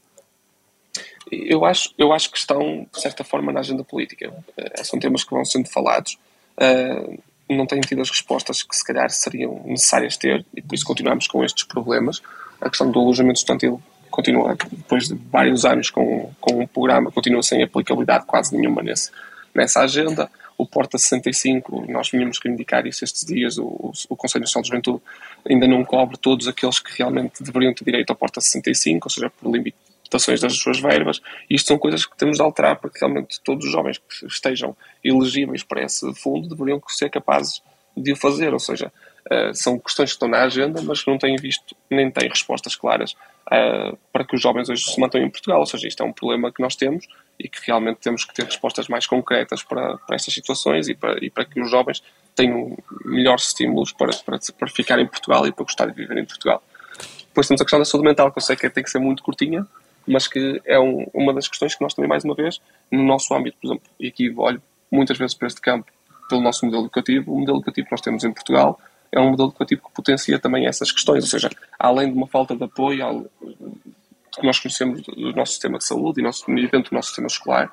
Eu 1.30 1.64
acho, 1.64 1.92
eu 1.98 2.12
acho 2.12 2.30
que 2.30 2.38
estão, 2.38 2.86
de 2.92 3.00
certa 3.00 3.24
forma, 3.24 3.52
na 3.52 3.60
agenda 3.60 3.84
política. 3.84 4.30
Uh, 4.30 4.84
são 4.84 4.98
temas 4.98 5.24
que 5.24 5.30
vão 5.30 5.44
sendo 5.44 5.68
falados. 5.68 6.18
Uh, 6.56 7.18
não 7.48 7.66
têm 7.66 7.80
tido 7.80 8.00
as 8.00 8.10
respostas 8.10 8.62
que, 8.62 8.74
se 8.76 8.84
calhar, 8.84 9.10
seriam 9.10 9.62
necessárias 9.66 10.16
ter 10.16 10.44
e 10.54 10.62
por 10.62 10.74
isso 10.74 10.84
continuamos 10.84 11.26
com 11.26 11.44
estes 11.44 11.64
problemas. 11.64 12.22
A 12.60 12.68
questão 12.68 12.90
do 12.90 13.00
alojamento 13.00 13.38
estudantil 13.38 13.82
continua, 14.10 14.56
depois 14.70 15.08
de 15.08 15.14
vários 15.14 15.64
anos 15.64 15.90
com, 15.90 16.32
com 16.40 16.60
um 16.62 16.66
programa, 16.66 17.10
continua 17.10 17.42
sem 17.42 17.62
aplicabilidade 17.62 18.26
quase 18.26 18.56
nenhuma 18.56 18.82
nesse, 18.82 19.10
nessa 19.54 19.80
agenda 19.80 20.30
o 20.60 20.66
Porta 20.66 20.98
65, 20.98 21.86
nós 21.88 22.10
vínhamos 22.10 22.38
reivindicar 22.42 22.86
isso 22.86 23.02
estes 23.02 23.24
dias, 23.24 23.56
o, 23.56 23.92
o, 24.08 24.16
Conselho 24.16 24.42
Nacional 24.42 24.62
de 24.62 24.68
Juventude 24.68 25.02
ainda 25.48 25.66
não 25.66 25.82
cobre 25.84 26.18
todos 26.18 26.46
aqueles 26.46 26.78
que 26.78 26.98
realmente 26.98 27.42
deveriam 27.42 27.72
ter 27.72 27.84
direito 27.84 28.10
ao 28.10 28.16
Porta 28.16 28.42
65, 28.42 29.06
ou 29.06 29.10
seja, 29.10 29.30
por 29.30 29.50
limitações 29.50 30.40
das 30.40 30.56
suas 30.56 30.78
verbas, 30.78 31.20
e 31.48 31.54
isto 31.54 31.68
são 31.68 31.78
coisas 31.78 32.04
que 32.04 32.14
temos 32.14 32.36
de 32.36 32.42
alterar 32.42 32.76
para 32.76 32.90
que 32.90 33.00
realmente 33.00 33.40
todos 33.42 33.64
os 33.64 33.72
jovens 33.72 33.98
que 33.98 34.26
estejam 34.26 34.76
elegíveis 35.02 35.62
para 35.62 35.82
esse 35.82 36.12
fundo 36.14 36.48
deveriam 36.48 36.82
ser 36.88 37.08
capazes 37.08 37.62
de 37.96 38.12
o 38.12 38.16
fazer, 38.16 38.52
ou 38.52 38.60
seja, 38.60 38.92
uh, 39.30 39.54
são 39.54 39.78
questões 39.78 40.10
que 40.10 40.16
estão 40.16 40.28
na 40.28 40.42
agenda, 40.42 40.80
mas 40.82 41.02
que 41.02 41.10
não 41.10 41.18
têm 41.18 41.36
visto, 41.36 41.76
nem 41.90 42.10
têm 42.10 42.28
respostas 42.28 42.76
claras 42.76 43.12
uh, 43.12 43.96
para 44.12 44.24
que 44.24 44.34
os 44.34 44.42
jovens 44.42 44.68
hoje 44.68 44.82
se 44.82 45.00
mantenham 45.00 45.26
em 45.26 45.30
Portugal, 45.30 45.60
ou 45.60 45.66
seja, 45.66 45.88
isto 45.88 46.02
é 46.02 46.06
um 46.06 46.12
problema 46.12 46.52
que 46.52 46.62
nós 46.62 46.76
temos 46.76 47.06
e 47.38 47.48
que 47.48 47.58
realmente 47.66 47.98
temos 47.98 48.24
que 48.24 48.34
ter 48.34 48.44
respostas 48.44 48.88
mais 48.88 49.06
concretas 49.06 49.62
para, 49.62 49.96
para 49.98 50.16
estas 50.16 50.32
situações 50.32 50.88
e 50.88 50.94
para, 50.94 51.24
e 51.24 51.30
para 51.30 51.44
que 51.44 51.60
os 51.60 51.70
jovens 51.70 52.02
tenham 52.34 52.76
melhores 53.04 53.48
estímulos 53.48 53.92
para, 53.92 54.10
para, 54.24 54.38
para 54.58 54.68
ficar 54.68 54.98
em 54.98 55.06
Portugal 55.06 55.46
e 55.46 55.52
para 55.52 55.64
gostar 55.64 55.86
de 55.86 55.94
viver 55.94 56.18
em 56.18 56.24
Portugal. 56.24 56.62
Depois 57.28 57.46
temos 57.46 57.60
a 57.60 57.64
questão 57.64 57.78
da 57.78 57.84
saúde 57.84 58.06
mental, 58.06 58.30
que 58.30 58.38
eu 58.38 58.42
sei 58.42 58.56
que 58.56 58.68
tem 58.68 58.82
que 58.82 58.90
ser 58.90 58.98
muito 58.98 59.22
curtinha, 59.22 59.66
mas 60.06 60.26
que 60.26 60.60
é 60.64 60.78
um, 60.78 61.06
uma 61.14 61.32
das 61.32 61.48
questões 61.48 61.74
que 61.74 61.82
nós 61.82 61.94
também, 61.94 62.08
mais 62.08 62.24
uma 62.24 62.34
vez, 62.34 62.60
no 62.90 63.02
nosso 63.04 63.32
âmbito, 63.34 63.56
por 63.60 63.68
exemplo, 63.68 63.90
e 63.98 64.08
aqui 64.08 64.32
olho 64.36 64.62
muitas 64.90 65.16
vezes 65.16 65.34
para 65.34 65.46
este 65.46 65.60
campo 65.60 65.90
pelo 66.28 66.40
nosso 66.40 66.64
modelo 66.64 66.84
educativo, 66.84 67.32
o 67.32 67.38
modelo 67.38 67.58
educativo 67.58 67.86
que 67.86 67.92
nós 67.92 68.00
temos 68.00 68.24
em 68.24 68.32
Portugal 68.32 68.80
é 69.12 69.20
um 69.20 69.30
modelo 69.30 69.48
educativo 69.48 69.82
que 69.82 69.92
potencia 69.92 70.38
também 70.38 70.66
essas 70.66 70.92
questões, 70.92 71.24
ou 71.24 71.30
seja, 71.30 71.50
além 71.78 72.10
de 72.10 72.16
uma 72.16 72.26
falta 72.26 72.54
de 72.54 72.62
apoio, 72.62 73.28
que 74.32 74.46
nós 74.46 74.58
conhecemos 74.58 75.02
do 75.02 75.32
nosso 75.32 75.52
sistema 75.52 75.78
de 75.78 75.84
saúde 75.84 76.20
e 76.20 76.68
dentro 76.68 76.90
do 76.90 76.94
nosso 76.94 77.08
sistema 77.08 77.26
escolar, 77.26 77.70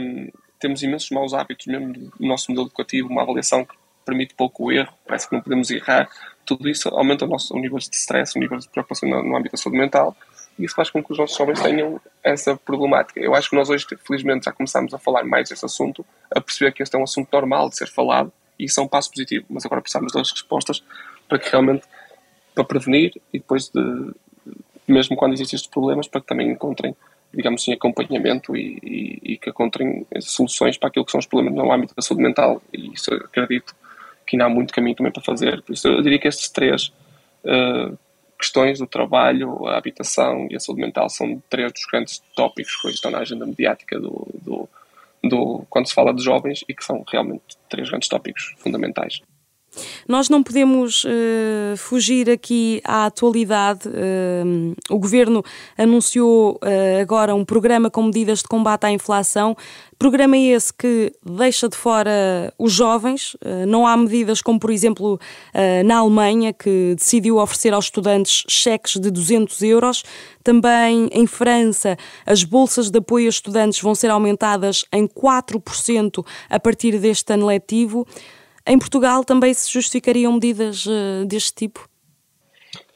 um, 0.00 0.30
temos 0.58 0.82
imensos 0.82 1.10
maus 1.10 1.34
hábitos 1.34 1.66
mesmo 1.66 1.92
do 1.92 2.12
nosso 2.20 2.50
modelo 2.50 2.68
educativo, 2.68 3.08
uma 3.08 3.22
avaliação 3.22 3.64
que 3.64 3.74
permite 4.04 4.34
pouco 4.34 4.70
erro, 4.70 4.92
parece 5.04 5.28
que 5.28 5.34
não 5.34 5.42
podemos 5.42 5.70
errar, 5.70 6.08
tudo 6.44 6.68
isso 6.68 6.88
aumenta 6.90 7.24
o 7.24 7.28
nosso 7.28 7.54
nível 7.56 7.78
de 7.78 7.88
stress, 7.92 8.36
o 8.36 8.40
nível 8.40 8.56
de 8.58 8.68
preocupação 8.68 9.08
no, 9.08 9.22
no 9.22 9.36
âmbito 9.36 9.56
da 9.56 9.62
saúde 9.62 9.78
mental, 9.78 10.16
e 10.56 10.64
isso 10.64 10.74
faz 10.74 10.88
com 10.88 11.02
que 11.02 11.12
os 11.12 11.18
nossos 11.18 11.36
jovens 11.36 11.60
tenham 11.60 12.00
essa 12.22 12.56
problemática. 12.56 13.20
Eu 13.20 13.34
acho 13.34 13.50
que 13.50 13.56
nós 13.56 13.68
hoje, 13.68 13.84
felizmente, 14.06 14.44
já 14.44 14.52
começamos 14.52 14.94
a 14.94 14.98
falar 14.98 15.24
mais 15.24 15.48
desse 15.48 15.64
assunto, 15.64 16.06
a 16.30 16.40
perceber 16.40 16.72
que 16.72 16.82
este 16.82 16.96
é 16.96 16.98
um 16.98 17.02
assunto 17.02 17.28
normal 17.32 17.68
de 17.68 17.76
ser 17.76 17.88
falado, 17.88 18.32
e 18.58 18.66
é 18.66 18.80
um 18.80 18.88
passo 18.88 19.10
positivo, 19.10 19.46
mas 19.48 19.64
agora 19.64 19.80
precisamos 19.80 20.12
das 20.12 20.30
respostas 20.30 20.82
para 21.28 21.38
que 21.38 21.50
realmente, 21.50 21.86
para 22.54 22.64
prevenir 22.64 23.20
e 23.32 23.38
depois 23.38 23.68
de, 23.68 24.12
mesmo 24.86 25.16
quando 25.16 25.34
existem 25.34 25.56
estes 25.56 25.70
problemas, 25.70 26.08
para 26.08 26.20
que 26.20 26.26
também 26.26 26.50
encontrem, 26.50 26.94
digamos 27.34 27.62
assim, 27.62 27.72
acompanhamento 27.72 28.56
e, 28.56 28.78
e, 28.82 29.32
e, 29.32 29.38
que 29.38 29.50
encontrem 29.50 30.06
soluções 30.20 30.76
para 30.78 30.88
aquilo 30.88 31.04
que 31.04 31.10
são 31.10 31.18
os 31.18 31.26
problemas 31.26 31.54
no 31.54 31.72
âmbito 31.72 31.94
da 31.94 32.02
saúde 32.02 32.22
mental. 32.22 32.62
E 32.72 32.92
isso 32.92 33.12
acredito 33.12 33.74
que 34.26 34.36
ainda 34.36 34.46
há 34.46 34.48
muito 34.48 34.72
caminho 34.72 34.96
também 34.96 35.12
para 35.12 35.22
fazer. 35.22 35.62
Por 35.62 35.72
isso 35.72 35.88
eu 35.88 36.02
diria 36.02 36.18
que 36.18 36.28
estes 36.28 36.48
três 36.48 36.92
uh, 37.44 37.96
questões, 38.38 38.80
o 38.80 38.86
trabalho, 38.86 39.66
a 39.66 39.76
habitação 39.76 40.46
e 40.50 40.56
a 40.56 40.60
saúde 40.60 40.82
mental, 40.82 41.08
são 41.08 41.42
três 41.48 41.72
dos 41.72 41.84
grandes 41.86 42.22
tópicos 42.34 42.76
que 42.76 42.86
hoje 42.86 42.96
estão 42.96 43.10
na 43.10 43.18
agenda 43.18 43.46
mediática 43.46 43.98
do, 43.98 44.28
do, 44.42 44.68
do, 45.28 45.64
quando 45.68 45.86
se 45.86 45.94
fala 45.94 46.14
de 46.14 46.22
jovens 46.22 46.64
e 46.68 46.74
que 46.74 46.84
são 46.84 47.04
realmente 47.10 47.56
três 47.68 47.88
grandes 47.88 48.08
tópicos 48.08 48.54
fundamentais. 48.58 49.20
Nós 50.08 50.28
não 50.28 50.42
podemos 50.42 51.04
uh, 51.04 51.76
fugir 51.76 52.30
aqui 52.30 52.80
à 52.84 53.06
atualidade. 53.06 53.88
Uh, 53.88 54.74
o 54.90 54.98
governo 54.98 55.44
anunciou 55.76 56.54
uh, 56.62 57.00
agora 57.00 57.34
um 57.34 57.44
programa 57.44 57.90
com 57.90 58.02
medidas 58.04 58.38
de 58.40 58.48
combate 58.48 58.84
à 58.84 58.90
inflação. 58.90 59.56
Programa 59.98 60.36
esse 60.36 60.72
que 60.72 61.12
deixa 61.24 61.68
de 61.68 61.76
fora 61.76 62.52
os 62.58 62.70
jovens. 62.70 63.34
não 63.66 63.86
há 63.86 63.96
medidas 63.96 64.42
como, 64.42 64.60
por 64.60 64.70
exemplo, 64.70 65.18
na 65.86 65.96
Alemanha, 65.96 66.52
que 66.52 66.94
decidiu 66.94 67.38
oferecer 67.38 67.72
aos 67.72 67.86
estudantes 67.86 68.44
cheques 68.46 69.00
de 69.00 69.10
200 69.10 69.62
euros. 69.62 70.02
Também 70.44 71.08
em 71.12 71.26
França, 71.26 71.96
as 72.26 72.44
bolsas 72.44 72.90
de 72.90 72.98
apoio 72.98 73.26
a 73.26 73.30
estudantes 73.30 73.80
vão 73.80 73.94
ser 73.94 74.10
aumentadas 74.10 74.84
em 74.92 75.08
4% 75.08 76.24
a 76.50 76.60
partir 76.60 76.98
deste 76.98 77.32
ano 77.32 77.46
letivo. 77.46 78.06
Em 78.66 78.78
Portugal 78.78 79.24
também 79.24 79.54
se 79.54 79.72
justificariam 79.72 80.32
medidas 80.32 80.84
uh, 80.86 81.24
deste 81.26 81.54
tipo? 81.54 81.88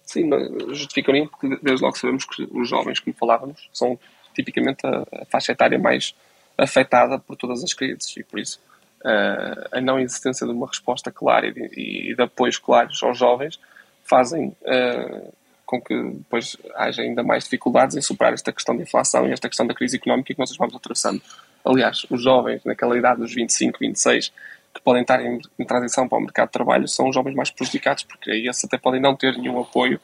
Sim, 0.04 0.28
justificariam 0.70 1.28
porque 1.28 1.56
desde 1.62 1.85
logo 1.85 1.96
sabemos 1.96 2.24
que 2.24 2.48
os 2.50 2.68
jovens, 2.68 2.98
como 2.98 3.14
falávamos, 3.14 3.68
são 3.72 3.96
tipicamente 4.35 4.85
a, 4.85 5.06
faixa 5.26 5.52
etária 5.52 5.78
mais 5.78 6.14
afetada 6.59 7.18
por 7.18 7.37
todas 7.37 7.62
as 7.62 7.72
crises 7.72 8.16
e 8.16 8.24
por 8.24 8.40
isso 8.40 8.61
uh, 9.02 9.68
a 9.70 9.80
não 9.80 10.00
existência 10.00 10.44
de 10.44 10.52
uma 10.52 10.66
resposta 10.66 11.12
clara 11.12 11.46
e 11.46 12.14
de, 12.14 12.22
apoios 12.22 12.59
claros 12.59 13.00
aos 13.02 13.16
jovens 13.16 13.61
fazem 14.02 14.48
uh, 14.48 15.33
com 15.64 15.80
que 15.80 15.94
depois 15.94 16.56
haja 16.74 17.02
ainda 17.02 17.22
mais 17.22 17.44
dificuldades 17.44 17.96
em 17.96 18.02
superar 18.02 18.33
esta 18.33 18.52
questão 18.52 18.76
da 18.76 18.83
inflação 18.83 19.28
e 19.28 19.33
esta 19.33 19.48
questão 19.48 19.64
da 19.64 19.74
crise 19.74 19.96
económica 19.96 20.35
que 20.35 20.40
nós 20.40 20.54
vamos 20.56 20.74
atravessando. 20.74 21.22
Aliás, 21.64 22.04
os 22.11 22.20
jovens 22.20 22.64
naquela 22.64 22.98
idade 22.98 23.20
dos 23.20 23.33
25, 23.33 23.78
26 23.78 24.33
que 24.81 24.85
podem 24.85 25.03
estar 25.03 25.25
em, 25.25 25.38
em, 25.59 25.64
transição 25.64 26.09
para 26.09 26.19
o 26.19 26.21
mercado 26.23 26.49
de 26.49 26.53
trabalho 26.53 26.88
são 26.88 27.09
os 27.09 27.14
jovens 27.14 27.35
mais 27.35 27.51
prejudicados, 27.51 28.03
porque 28.03 28.31
aí 28.31 28.49
esses 28.49 28.64
até 28.64 28.79
podem 28.79 29.01
não 29.01 29.14
ter 29.14 29.37
nenhum 29.37 29.61
apoio, 29.61 30.01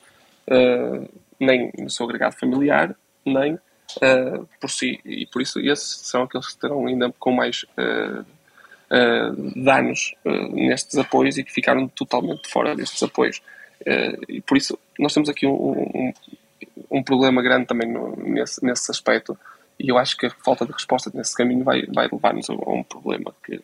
uh, 0.49 1.09
nem 1.41 1.73
no 1.79 1.91
seu 1.91 2.05
agregado 2.05 2.37
familiar, 2.37 2.95
nem 3.25 3.55
uh, 3.55 4.49
por 4.61 4.71
si. 4.71 5.01
E 5.05 5.27
por 5.27 5.41
isso 5.41 5.59
esses 5.59 6.07
são 6.07 6.23
aqueles 6.23 6.47
que 6.47 6.53
estarão 6.53 6.87
ainda 6.87 7.13
com 7.19 7.33
mais 7.33 7.65
uh, 7.65 8.25
danos 9.57 10.15
nestes 10.53 10.97
apoios 10.97 11.37
e 11.37 11.43
que 11.43 11.53
ficaram 11.53 11.89
totalmente 11.89 12.49
fora 12.49 12.77
destes 12.77 13.03
apoios. 13.03 13.43
e 14.29 14.41
por 14.43 14.57
isso 14.57 14.79
nós 14.97 15.13
temos 15.13 15.29
aqui 15.29 15.45
um, 15.45 15.53
um, 15.53 16.13
um 16.89 17.03
problema 17.03 17.43
grande 17.43 17.67
também 17.67 17.91
no, 17.91 18.15
nesse, 18.17 18.65
nesse 18.65 18.89
aspecto. 18.89 19.37
E 19.77 19.91
eu 19.91 19.99
acho 19.99 20.17
que 20.17 20.27
a 20.27 20.31
falta 20.31 20.65
de 20.65 20.73
resposta 20.73 21.11
nesse 21.13 21.35
caminho 21.35 21.65
vai, 21.65 21.85
vai 21.87 22.09
levar-nos 22.11 22.49
a 22.49 22.53
um 22.53 22.85
problema 22.85 23.35
que, 23.45 23.61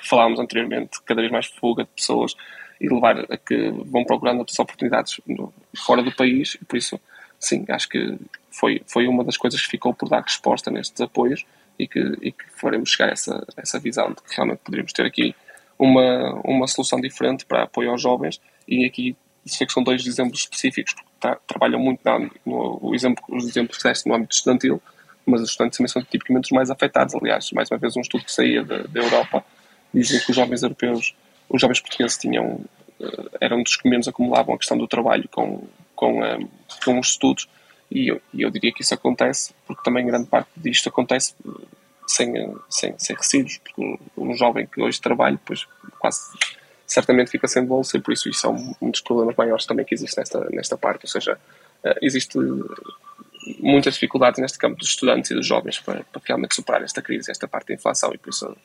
que 0.00 0.08
falámos 0.08 0.38
anteriormente, 0.40 1.02
cada 1.04 1.20
vez 1.20 1.32
mais 1.32 1.46
fuga 1.46 1.84
de 1.84 1.90
pessoas 1.90 2.34
e 2.80 2.88
levar 2.88 3.20
a 3.30 3.36
que 3.36 3.70
vão 3.86 4.04
procurando 4.04 4.44
oportunidades 4.58 5.20
no, 5.26 5.52
fora 5.76 6.02
do 6.02 6.12
país. 6.12 6.56
E 6.60 6.64
por 6.64 6.76
isso, 6.76 6.98
sim, 7.38 7.64
acho 7.68 7.88
que 7.88 8.18
foi, 8.50 8.82
foi 8.86 9.06
uma 9.06 9.22
das 9.22 9.36
coisas 9.36 9.60
que 9.60 9.68
ficou 9.68 9.92
por 9.92 10.08
dar 10.08 10.22
resposta 10.22 10.70
nestes 10.70 11.00
apoios 11.00 11.44
e 11.78 11.86
que, 11.86 12.00
e 12.22 12.32
que 12.32 12.44
faremos 12.56 12.90
chegar 12.90 13.10
a 13.10 13.12
essa, 13.12 13.46
essa 13.56 13.78
visão 13.78 14.08
de 14.08 14.16
que 14.16 14.34
realmente 14.34 14.60
poderíamos 14.64 14.92
ter 14.92 15.04
aqui 15.04 15.34
uma, 15.78 16.40
uma 16.44 16.66
solução 16.66 17.00
diferente 17.00 17.44
para 17.44 17.64
apoio 17.64 17.90
aos 17.90 18.00
jovens. 18.00 18.40
E 18.66 18.84
aqui 18.84 19.16
sei 19.44 19.66
que 19.66 19.72
são 19.72 19.82
dois 19.82 20.06
exemplos 20.06 20.40
específicos 20.40 20.94
porque 20.94 21.10
tra 21.18 21.36
trabalham 21.46 21.80
muito 21.80 22.00
no, 22.04 22.30
no, 22.46 22.78
o 22.82 22.94
exemplo, 22.94 23.24
os 23.28 23.46
exemplos 23.46 23.78
que 23.78 23.84
deste 23.84 24.08
no 24.08 24.14
âmbito 24.14 24.34
estudantil 24.34 24.80
mas 25.26 25.42
os 25.42 25.50
estudantes 25.50 25.76
também 25.76 25.88
são 25.88 26.02
tipicamente 26.02 26.46
os 26.46 26.50
mais 26.50 26.70
afetados. 26.70 27.14
Aliás, 27.14 27.50
mais 27.52 27.70
uma 27.70 27.78
vez 27.78 27.96
um 27.96 28.00
estudo 28.00 28.24
que 28.24 28.32
saía 28.32 28.64
da 28.64 29.00
Europa 29.00 29.44
dizem 29.92 30.20
que 30.20 30.30
os 30.30 30.36
jovens 30.36 30.62
europeus, 30.62 31.14
os 31.48 31.60
jovens 31.60 31.80
portugueses 31.80 32.16
tinham, 32.16 32.60
eh, 33.00 33.28
eram 33.40 33.62
dos 33.62 33.76
que 33.76 33.88
menos 33.88 34.08
acumulavam 34.08 34.54
a 34.54 34.58
questão 34.58 34.76
do 34.78 34.86
trabalho 34.86 35.28
com, 35.28 35.66
com, 35.94 36.22
um, 36.22 36.48
com 36.84 36.98
os 36.98 37.08
estudos 37.08 37.48
e 37.90 38.08
eu, 38.08 38.20
eu 38.36 38.50
diria 38.50 38.72
que 38.72 38.82
isso 38.82 38.94
acontece 38.94 39.52
porque 39.66 39.82
também 39.82 40.06
grande 40.06 40.28
parte 40.28 40.48
disto 40.56 40.88
acontece 40.88 41.34
eh, 41.46 41.66
sem, 42.06 42.32
sem, 42.68 42.94
sem 42.98 43.16
resíduos, 43.16 43.58
porque 43.58 43.98
um, 44.16 44.34
jovem 44.34 44.66
que 44.66 44.80
hoje 44.80 45.00
trabalha, 45.00 45.36
depois 45.36 45.66
quase 45.98 46.20
certamente 46.86 47.30
fica 47.30 47.46
sem 47.46 47.64
bolsa 47.64 47.96
e 47.96 48.00
por 48.00 48.12
isso 48.12 48.28
isso 48.28 48.46
é 48.46 48.50
um, 48.50 48.90
dos 48.90 49.00
problemas 49.00 49.36
maiores 49.36 49.64
também 49.64 49.84
que 49.84 49.94
existe 49.94 50.18
nesta, 50.18 50.48
nesta 50.50 50.76
parte, 50.76 51.04
ou 51.04 51.08
seja, 51.08 51.38
existe 52.02 52.36
muitas 53.60 53.94
dificuldades 53.94 54.40
neste 54.40 54.58
campo 54.58 54.76
dos 54.76 54.88
estudantes 54.88 55.30
e 55.30 55.34
dos 55.34 55.46
jovens 55.46 55.78
para, 55.78 56.04
para 56.04 56.22
realmente 56.24 56.54
superar 56.54 56.82
esta 56.82 57.00
crise, 57.00 57.30
esta 57.30 57.48
parte 57.48 57.68
da 57.68 57.74
inflação 57.74 58.12
e 58.12 58.18
por 58.18 58.30
isso 58.30 58.56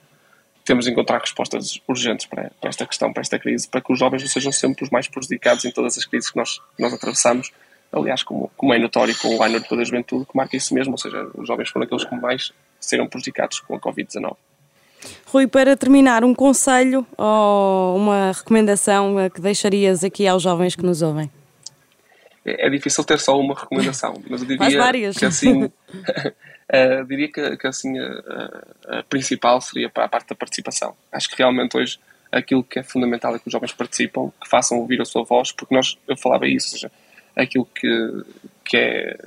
temos 0.66 0.86
de 0.86 0.92
encontrar 0.92 1.20
respostas 1.20 1.80
urgentes 1.88 2.26
para, 2.26 2.52
para, 2.60 2.70
esta 2.70 2.86
questão, 2.86 3.14
para 3.14 3.22
esta 3.22 3.38
crise, 3.38 3.68
para 3.68 3.80
que 3.80 3.94
os 3.94 4.00
jovens 4.00 4.24
não 4.24 4.30
sejam 4.30 4.52
sempre 4.52 4.84
os 4.84 4.90
mais 4.90 5.08
prejudicados 5.08 5.64
em 5.64 5.72
todas 5.72 5.98
as 5.98 6.06
crises 6.06 6.32
que 6.32 6.38
nós, 6.38 6.58
que 6.76 6.82
nós 6.82 6.92
atravessamos. 6.92 7.52
Aliás, 7.92 8.24
como, 8.24 8.52
como 8.58 8.74
é 8.74 8.80
notório 8.80 9.16
com 9.20 9.38
o 9.38 9.44
ano 9.44 9.60
de 9.60 9.70
toda 9.70 9.84
a 9.84 9.86
juventude, 9.86 10.26
que 10.26 10.36
marca 10.36 10.58
isso 10.58 10.74
mesmo, 10.74 10.94
ou 10.94 10.98
seja, 10.98 11.30
os 11.36 11.48
jovens 11.48 11.70
foram 11.70 11.86
aqueles 11.86 12.04
que 12.04 12.16
mais 12.16 12.52
serão 12.80 13.08
prejudicados 13.08 13.60
com 13.60 13.76
a 13.76 13.80
Covid-19. 13.80 14.36
Rui, 15.28 15.46
para 15.46 15.78
terminar, 15.78 16.24
um 16.24 16.34
conselho 16.34 17.06
ou 17.16 17.96
uma 17.96 18.32
recomendação 18.32 19.16
que 19.30 19.40
deixarias 19.40 20.04
aqui 20.04 20.28
aos 20.28 20.42
jovens 20.42 20.76
que 20.76 20.84
nos 20.84 21.04
ouvem? 21.04 21.30
É, 22.44 22.68
é 22.68 22.70
difícil 22.70 23.04
ter 23.04 23.20
só 23.20 23.40
uma 23.40 23.54
recomendação, 23.54 24.22
mas 24.28 24.42
eu 24.42 24.48
diria 24.58 25.14
que 25.14 25.26
assim, 25.26 25.70
uh, 26.76 27.06
diria 27.06 27.32
que, 27.32 27.58
que 27.58 27.68
assim 27.68 27.98
a, 28.00 29.00
a, 29.00 29.04
principal 29.04 29.62
seria 29.62 29.90
para 29.90 30.06
a 30.06 30.10
parte 30.10 30.30
da 30.30 30.36
participação. 30.36 30.96
Acho 31.12 31.30
que 31.30 31.38
realmente 31.38 31.78
hoje 31.78 32.00
aquilo 32.32 32.64
que 32.64 32.80
é 32.80 32.84
fundamental 32.84 33.36
é 33.36 33.40
que 33.40 33.48
os 33.48 33.52
jovens 33.52 33.74
participam, 33.74 34.32
que 34.42 34.50
façam 34.50 34.80
ouvir 34.80 35.02
a 35.02 35.06
sua 35.06 35.24
voz, 35.24 35.52
porque 35.52 35.74
nós, 35.74 35.98
eu 36.08 36.18
falava 36.18 36.48
isso, 36.48 36.68
ou 36.68 36.72
seja, 36.74 36.92
aquilo 37.36 37.66
que, 37.66 38.24
que 38.64 38.78
é 38.78 39.18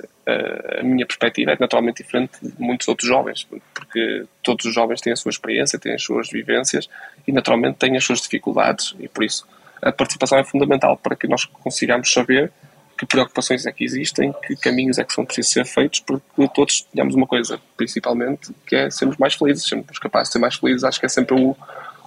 a 0.79 0.83
minha 0.83 1.05
perspectiva 1.05 1.51
é 1.51 1.57
naturalmente 1.59 2.03
diferente 2.03 2.33
de 2.41 2.53
muitos 2.59 2.87
outros 2.87 3.07
jovens, 3.07 3.47
porque 3.73 4.25
todos 4.43 4.65
os 4.65 4.73
jovens 4.73 5.01
têm 5.01 5.13
a 5.13 5.15
sua 5.15 5.29
experiência, 5.29 5.79
têm 5.79 5.93
as 5.93 6.03
suas 6.03 6.29
vivências 6.29 6.89
e 7.27 7.31
naturalmente 7.31 7.77
têm 7.77 7.97
as 7.97 8.03
suas 8.03 8.21
dificuldades 8.21 8.95
e 8.99 9.07
por 9.07 9.23
isso 9.23 9.47
a 9.81 9.91
participação 9.91 10.37
é 10.37 10.43
fundamental 10.43 10.97
para 10.97 11.15
que 11.15 11.27
nós 11.27 11.45
consigamos 11.45 12.11
saber 12.11 12.51
que 12.99 13.05
preocupações 13.05 13.65
é 13.65 13.71
que 13.71 13.85
existem, 13.85 14.33
que 14.45 14.57
caminhos 14.57 14.97
é 14.97 15.05
que 15.05 15.13
são 15.13 15.23
precisos 15.23 15.53
ser 15.53 15.65
feitos, 15.65 16.01
porque 16.01 16.21
todos 16.53 16.81
tenhamos 16.93 17.15
uma 17.15 17.25
coisa, 17.25 17.57
principalmente, 17.77 18.51
que 18.67 18.75
é 18.75 18.91
sermos 18.91 19.15
mais 19.15 19.35
felizes, 19.35 19.65
sermos 19.65 19.97
capazes 19.97 20.27
de 20.27 20.33
ser 20.33 20.39
mais 20.39 20.55
felizes, 20.55 20.83
acho 20.83 20.99
que 20.99 21.05
é 21.05 21.09
sempre 21.09 21.33
o, 21.33 21.55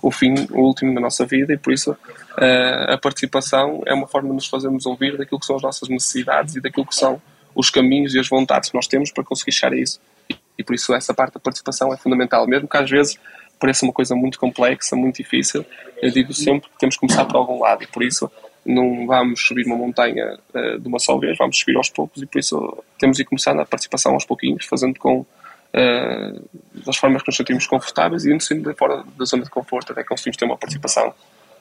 o 0.02 0.10
fim, 0.10 0.34
o 0.50 0.60
último 0.60 0.94
da 0.94 1.00
nossa 1.00 1.24
vida 1.24 1.54
e 1.54 1.56
por 1.56 1.72
isso 1.72 1.92
uh, 1.92 2.92
a 2.92 2.98
participação 2.98 3.82
é 3.86 3.94
uma 3.94 4.06
forma 4.06 4.28
de 4.28 4.34
nos 4.34 4.46
fazermos 4.46 4.84
ouvir 4.84 5.16
daquilo 5.16 5.40
que 5.40 5.46
são 5.46 5.56
as 5.56 5.62
nossas 5.62 5.88
necessidades 5.88 6.56
e 6.56 6.60
daquilo 6.60 6.84
que 6.84 6.94
são 6.94 7.22
os 7.54 7.70
caminhos 7.70 8.14
e 8.14 8.20
as 8.20 8.28
vontades 8.28 8.68
que 8.68 8.76
nós 8.76 8.86
temos 8.86 9.10
para 9.10 9.24
conseguir 9.24 9.52
chegar 9.52 9.72
a 9.74 9.80
isso. 9.80 9.98
E, 10.28 10.36
e 10.58 10.62
por 10.62 10.74
isso 10.74 10.92
essa 10.92 11.14
parte 11.14 11.32
da 11.32 11.40
participação 11.40 11.90
é 11.90 11.96
fundamental, 11.96 12.46
mesmo 12.46 12.68
que 12.68 12.76
às 12.76 12.90
vezes 12.90 13.18
pareça 13.58 13.86
uma 13.86 13.94
coisa 13.94 14.14
muito 14.14 14.38
complexa, 14.38 14.94
muito 14.94 15.16
difícil, 15.16 15.64
eu 16.02 16.10
digo 16.10 16.34
sempre 16.34 16.68
que 16.68 16.78
temos 16.78 16.96
que 16.96 17.00
começar 17.00 17.24
por 17.24 17.36
algum 17.36 17.60
lado 17.60 17.82
e 17.82 17.86
por 17.86 18.02
isso 18.02 18.30
não 18.64 19.06
vamos 19.06 19.40
subir 19.40 19.66
uma 19.66 19.76
montanha 19.76 20.38
uh, 20.54 20.78
de 20.78 20.88
uma 20.88 20.98
só 20.98 21.18
vez, 21.18 21.36
vamos 21.36 21.58
subir 21.58 21.76
aos 21.76 21.90
poucos 21.90 22.22
e 22.22 22.26
por 22.26 22.38
isso 22.38 22.84
temos 22.98 23.16
de 23.16 23.24
começar 23.24 23.54
na 23.54 23.64
participação 23.64 24.12
aos 24.12 24.24
pouquinhos, 24.24 24.64
fazendo 24.66 24.98
com 24.98 25.20
uh, 25.20 26.48
das 26.86 26.96
formas 26.96 27.22
que 27.22 27.28
nos 27.28 27.36
sentimos 27.36 27.66
confortáveis 27.66 28.24
e 28.24 28.32
indo 28.32 28.42
sempre 28.42 28.72
fora 28.74 29.04
da 29.18 29.24
zona 29.24 29.42
de 29.42 29.50
conforto 29.50 29.92
até 29.92 30.04
conseguimos 30.04 30.36
ter 30.36 30.44
uma 30.44 30.56
participação 30.56 31.08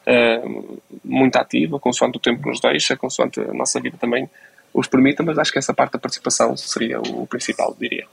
uh, 0.07 0.81
muito 1.03 1.35
ativa, 1.37 1.79
consoante 1.79 2.17
o 2.17 2.21
tempo 2.21 2.41
que 2.43 2.49
nos 2.49 2.59
deixa, 2.59 2.95
consoante 2.95 3.39
a 3.39 3.53
nossa 3.53 3.79
vida 3.79 3.97
também 3.99 4.29
os 4.73 4.87
permita, 4.87 5.21
mas 5.21 5.37
acho 5.37 5.51
que 5.51 5.59
essa 5.59 5.73
parte 5.73 5.93
da 5.93 5.99
participação 5.99 6.55
seria 6.55 6.99
o 7.01 7.27
principal, 7.27 7.75
diria. 7.79 8.05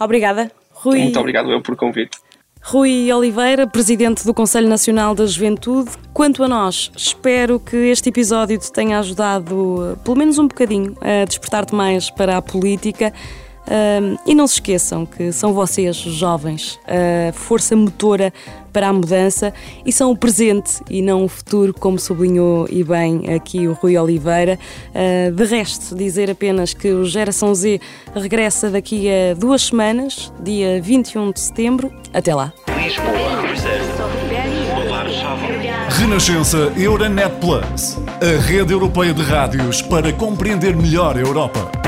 Obrigada. 0.00 0.50
Rui... 0.72 0.98
Muito 0.98 1.20
obrigado 1.20 1.52
eu 1.52 1.62
por 1.62 1.76
convite. 1.76 2.18
Rui 2.66 3.12
Oliveira, 3.12 3.66
presidente 3.66 4.24
do 4.24 4.32
Conselho 4.32 4.66
Nacional 4.66 5.14
da 5.14 5.26
Juventude. 5.26 5.90
Quanto 6.14 6.42
a 6.42 6.48
nós, 6.48 6.90
espero 6.96 7.60
que 7.60 7.76
este 7.76 8.08
episódio 8.08 8.58
te 8.58 8.72
tenha 8.72 8.98
ajudado, 8.98 9.98
pelo 10.02 10.16
menos 10.16 10.38
um 10.38 10.48
bocadinho, 10.48 10.96
a 11.02 11.26
despertar-te 11.26 11.74
mais 11.74 12.08
para 12.08 12.38
a 12.38 12.42
política. 12.42 13.12
Um, 13.66 14.16
e 14.26 14.34
não 14.34 14.46
se 14.46 14.54
esqueçam 14.54 15.06
que 15.06 15.32
são 15.32 15.54
vocês, 15.54 15.96
jovens, 15.96 16.78
a 16.86 17.32
força 17.32 17.74
motora 17.74 18.32
para 18.72 18.88
a 18.88 18.92
mudança 18.92 19.54
e 19.86 19.92
são 19.92 20.10
o 20.10 20.16
presente 20.16 20.82
e 20.90 21.00
não 21.00 21.24
o 21.24 21.28
futuro, 21.28 21.72
como 21.72 21.98
sublinhou 21.98 22.66
e 22.68 22.82
bem 22.82 23.32
aqui 23.32 23.66
o 23.68 23.72
Rui 23.72 23.96
Oliveira. 23.96 24.58
Uh, 24.90 25.32
de 25.32 25.44
resto, 25.44 25.94
dizer 25.94 26.30
apenas 26.30 26.74
que 26.74 26.88
o 26.88 27.04
Geração 27.04 27.54
Z 27.54 27.80
regressa 28.14 28.68
daqui 28.68 29.08
a 29.08 29.34
duas 29.34 29.62
semanas, 29.62 30.32
dia 30.40 30.82
21 30.82 31.32
de 31.32 31.40
setembro. 31.40 31.92
Até 32.12 32.34
lá. 32.34 32.52
Renascença 35.88 36.72
Euronet 36.76 37.30
Plus, 37.40 37.96
a 38.20 38.40
rede 38.42 38.72
europeia 38.72 39.14
de 39.14 39.22
rádios 39.22 39.80
para 39.80 40.12
compreender 40.12 40.76
melhor 40.76 41.16
a 41.16 41.20
Europa. 41.20 41.83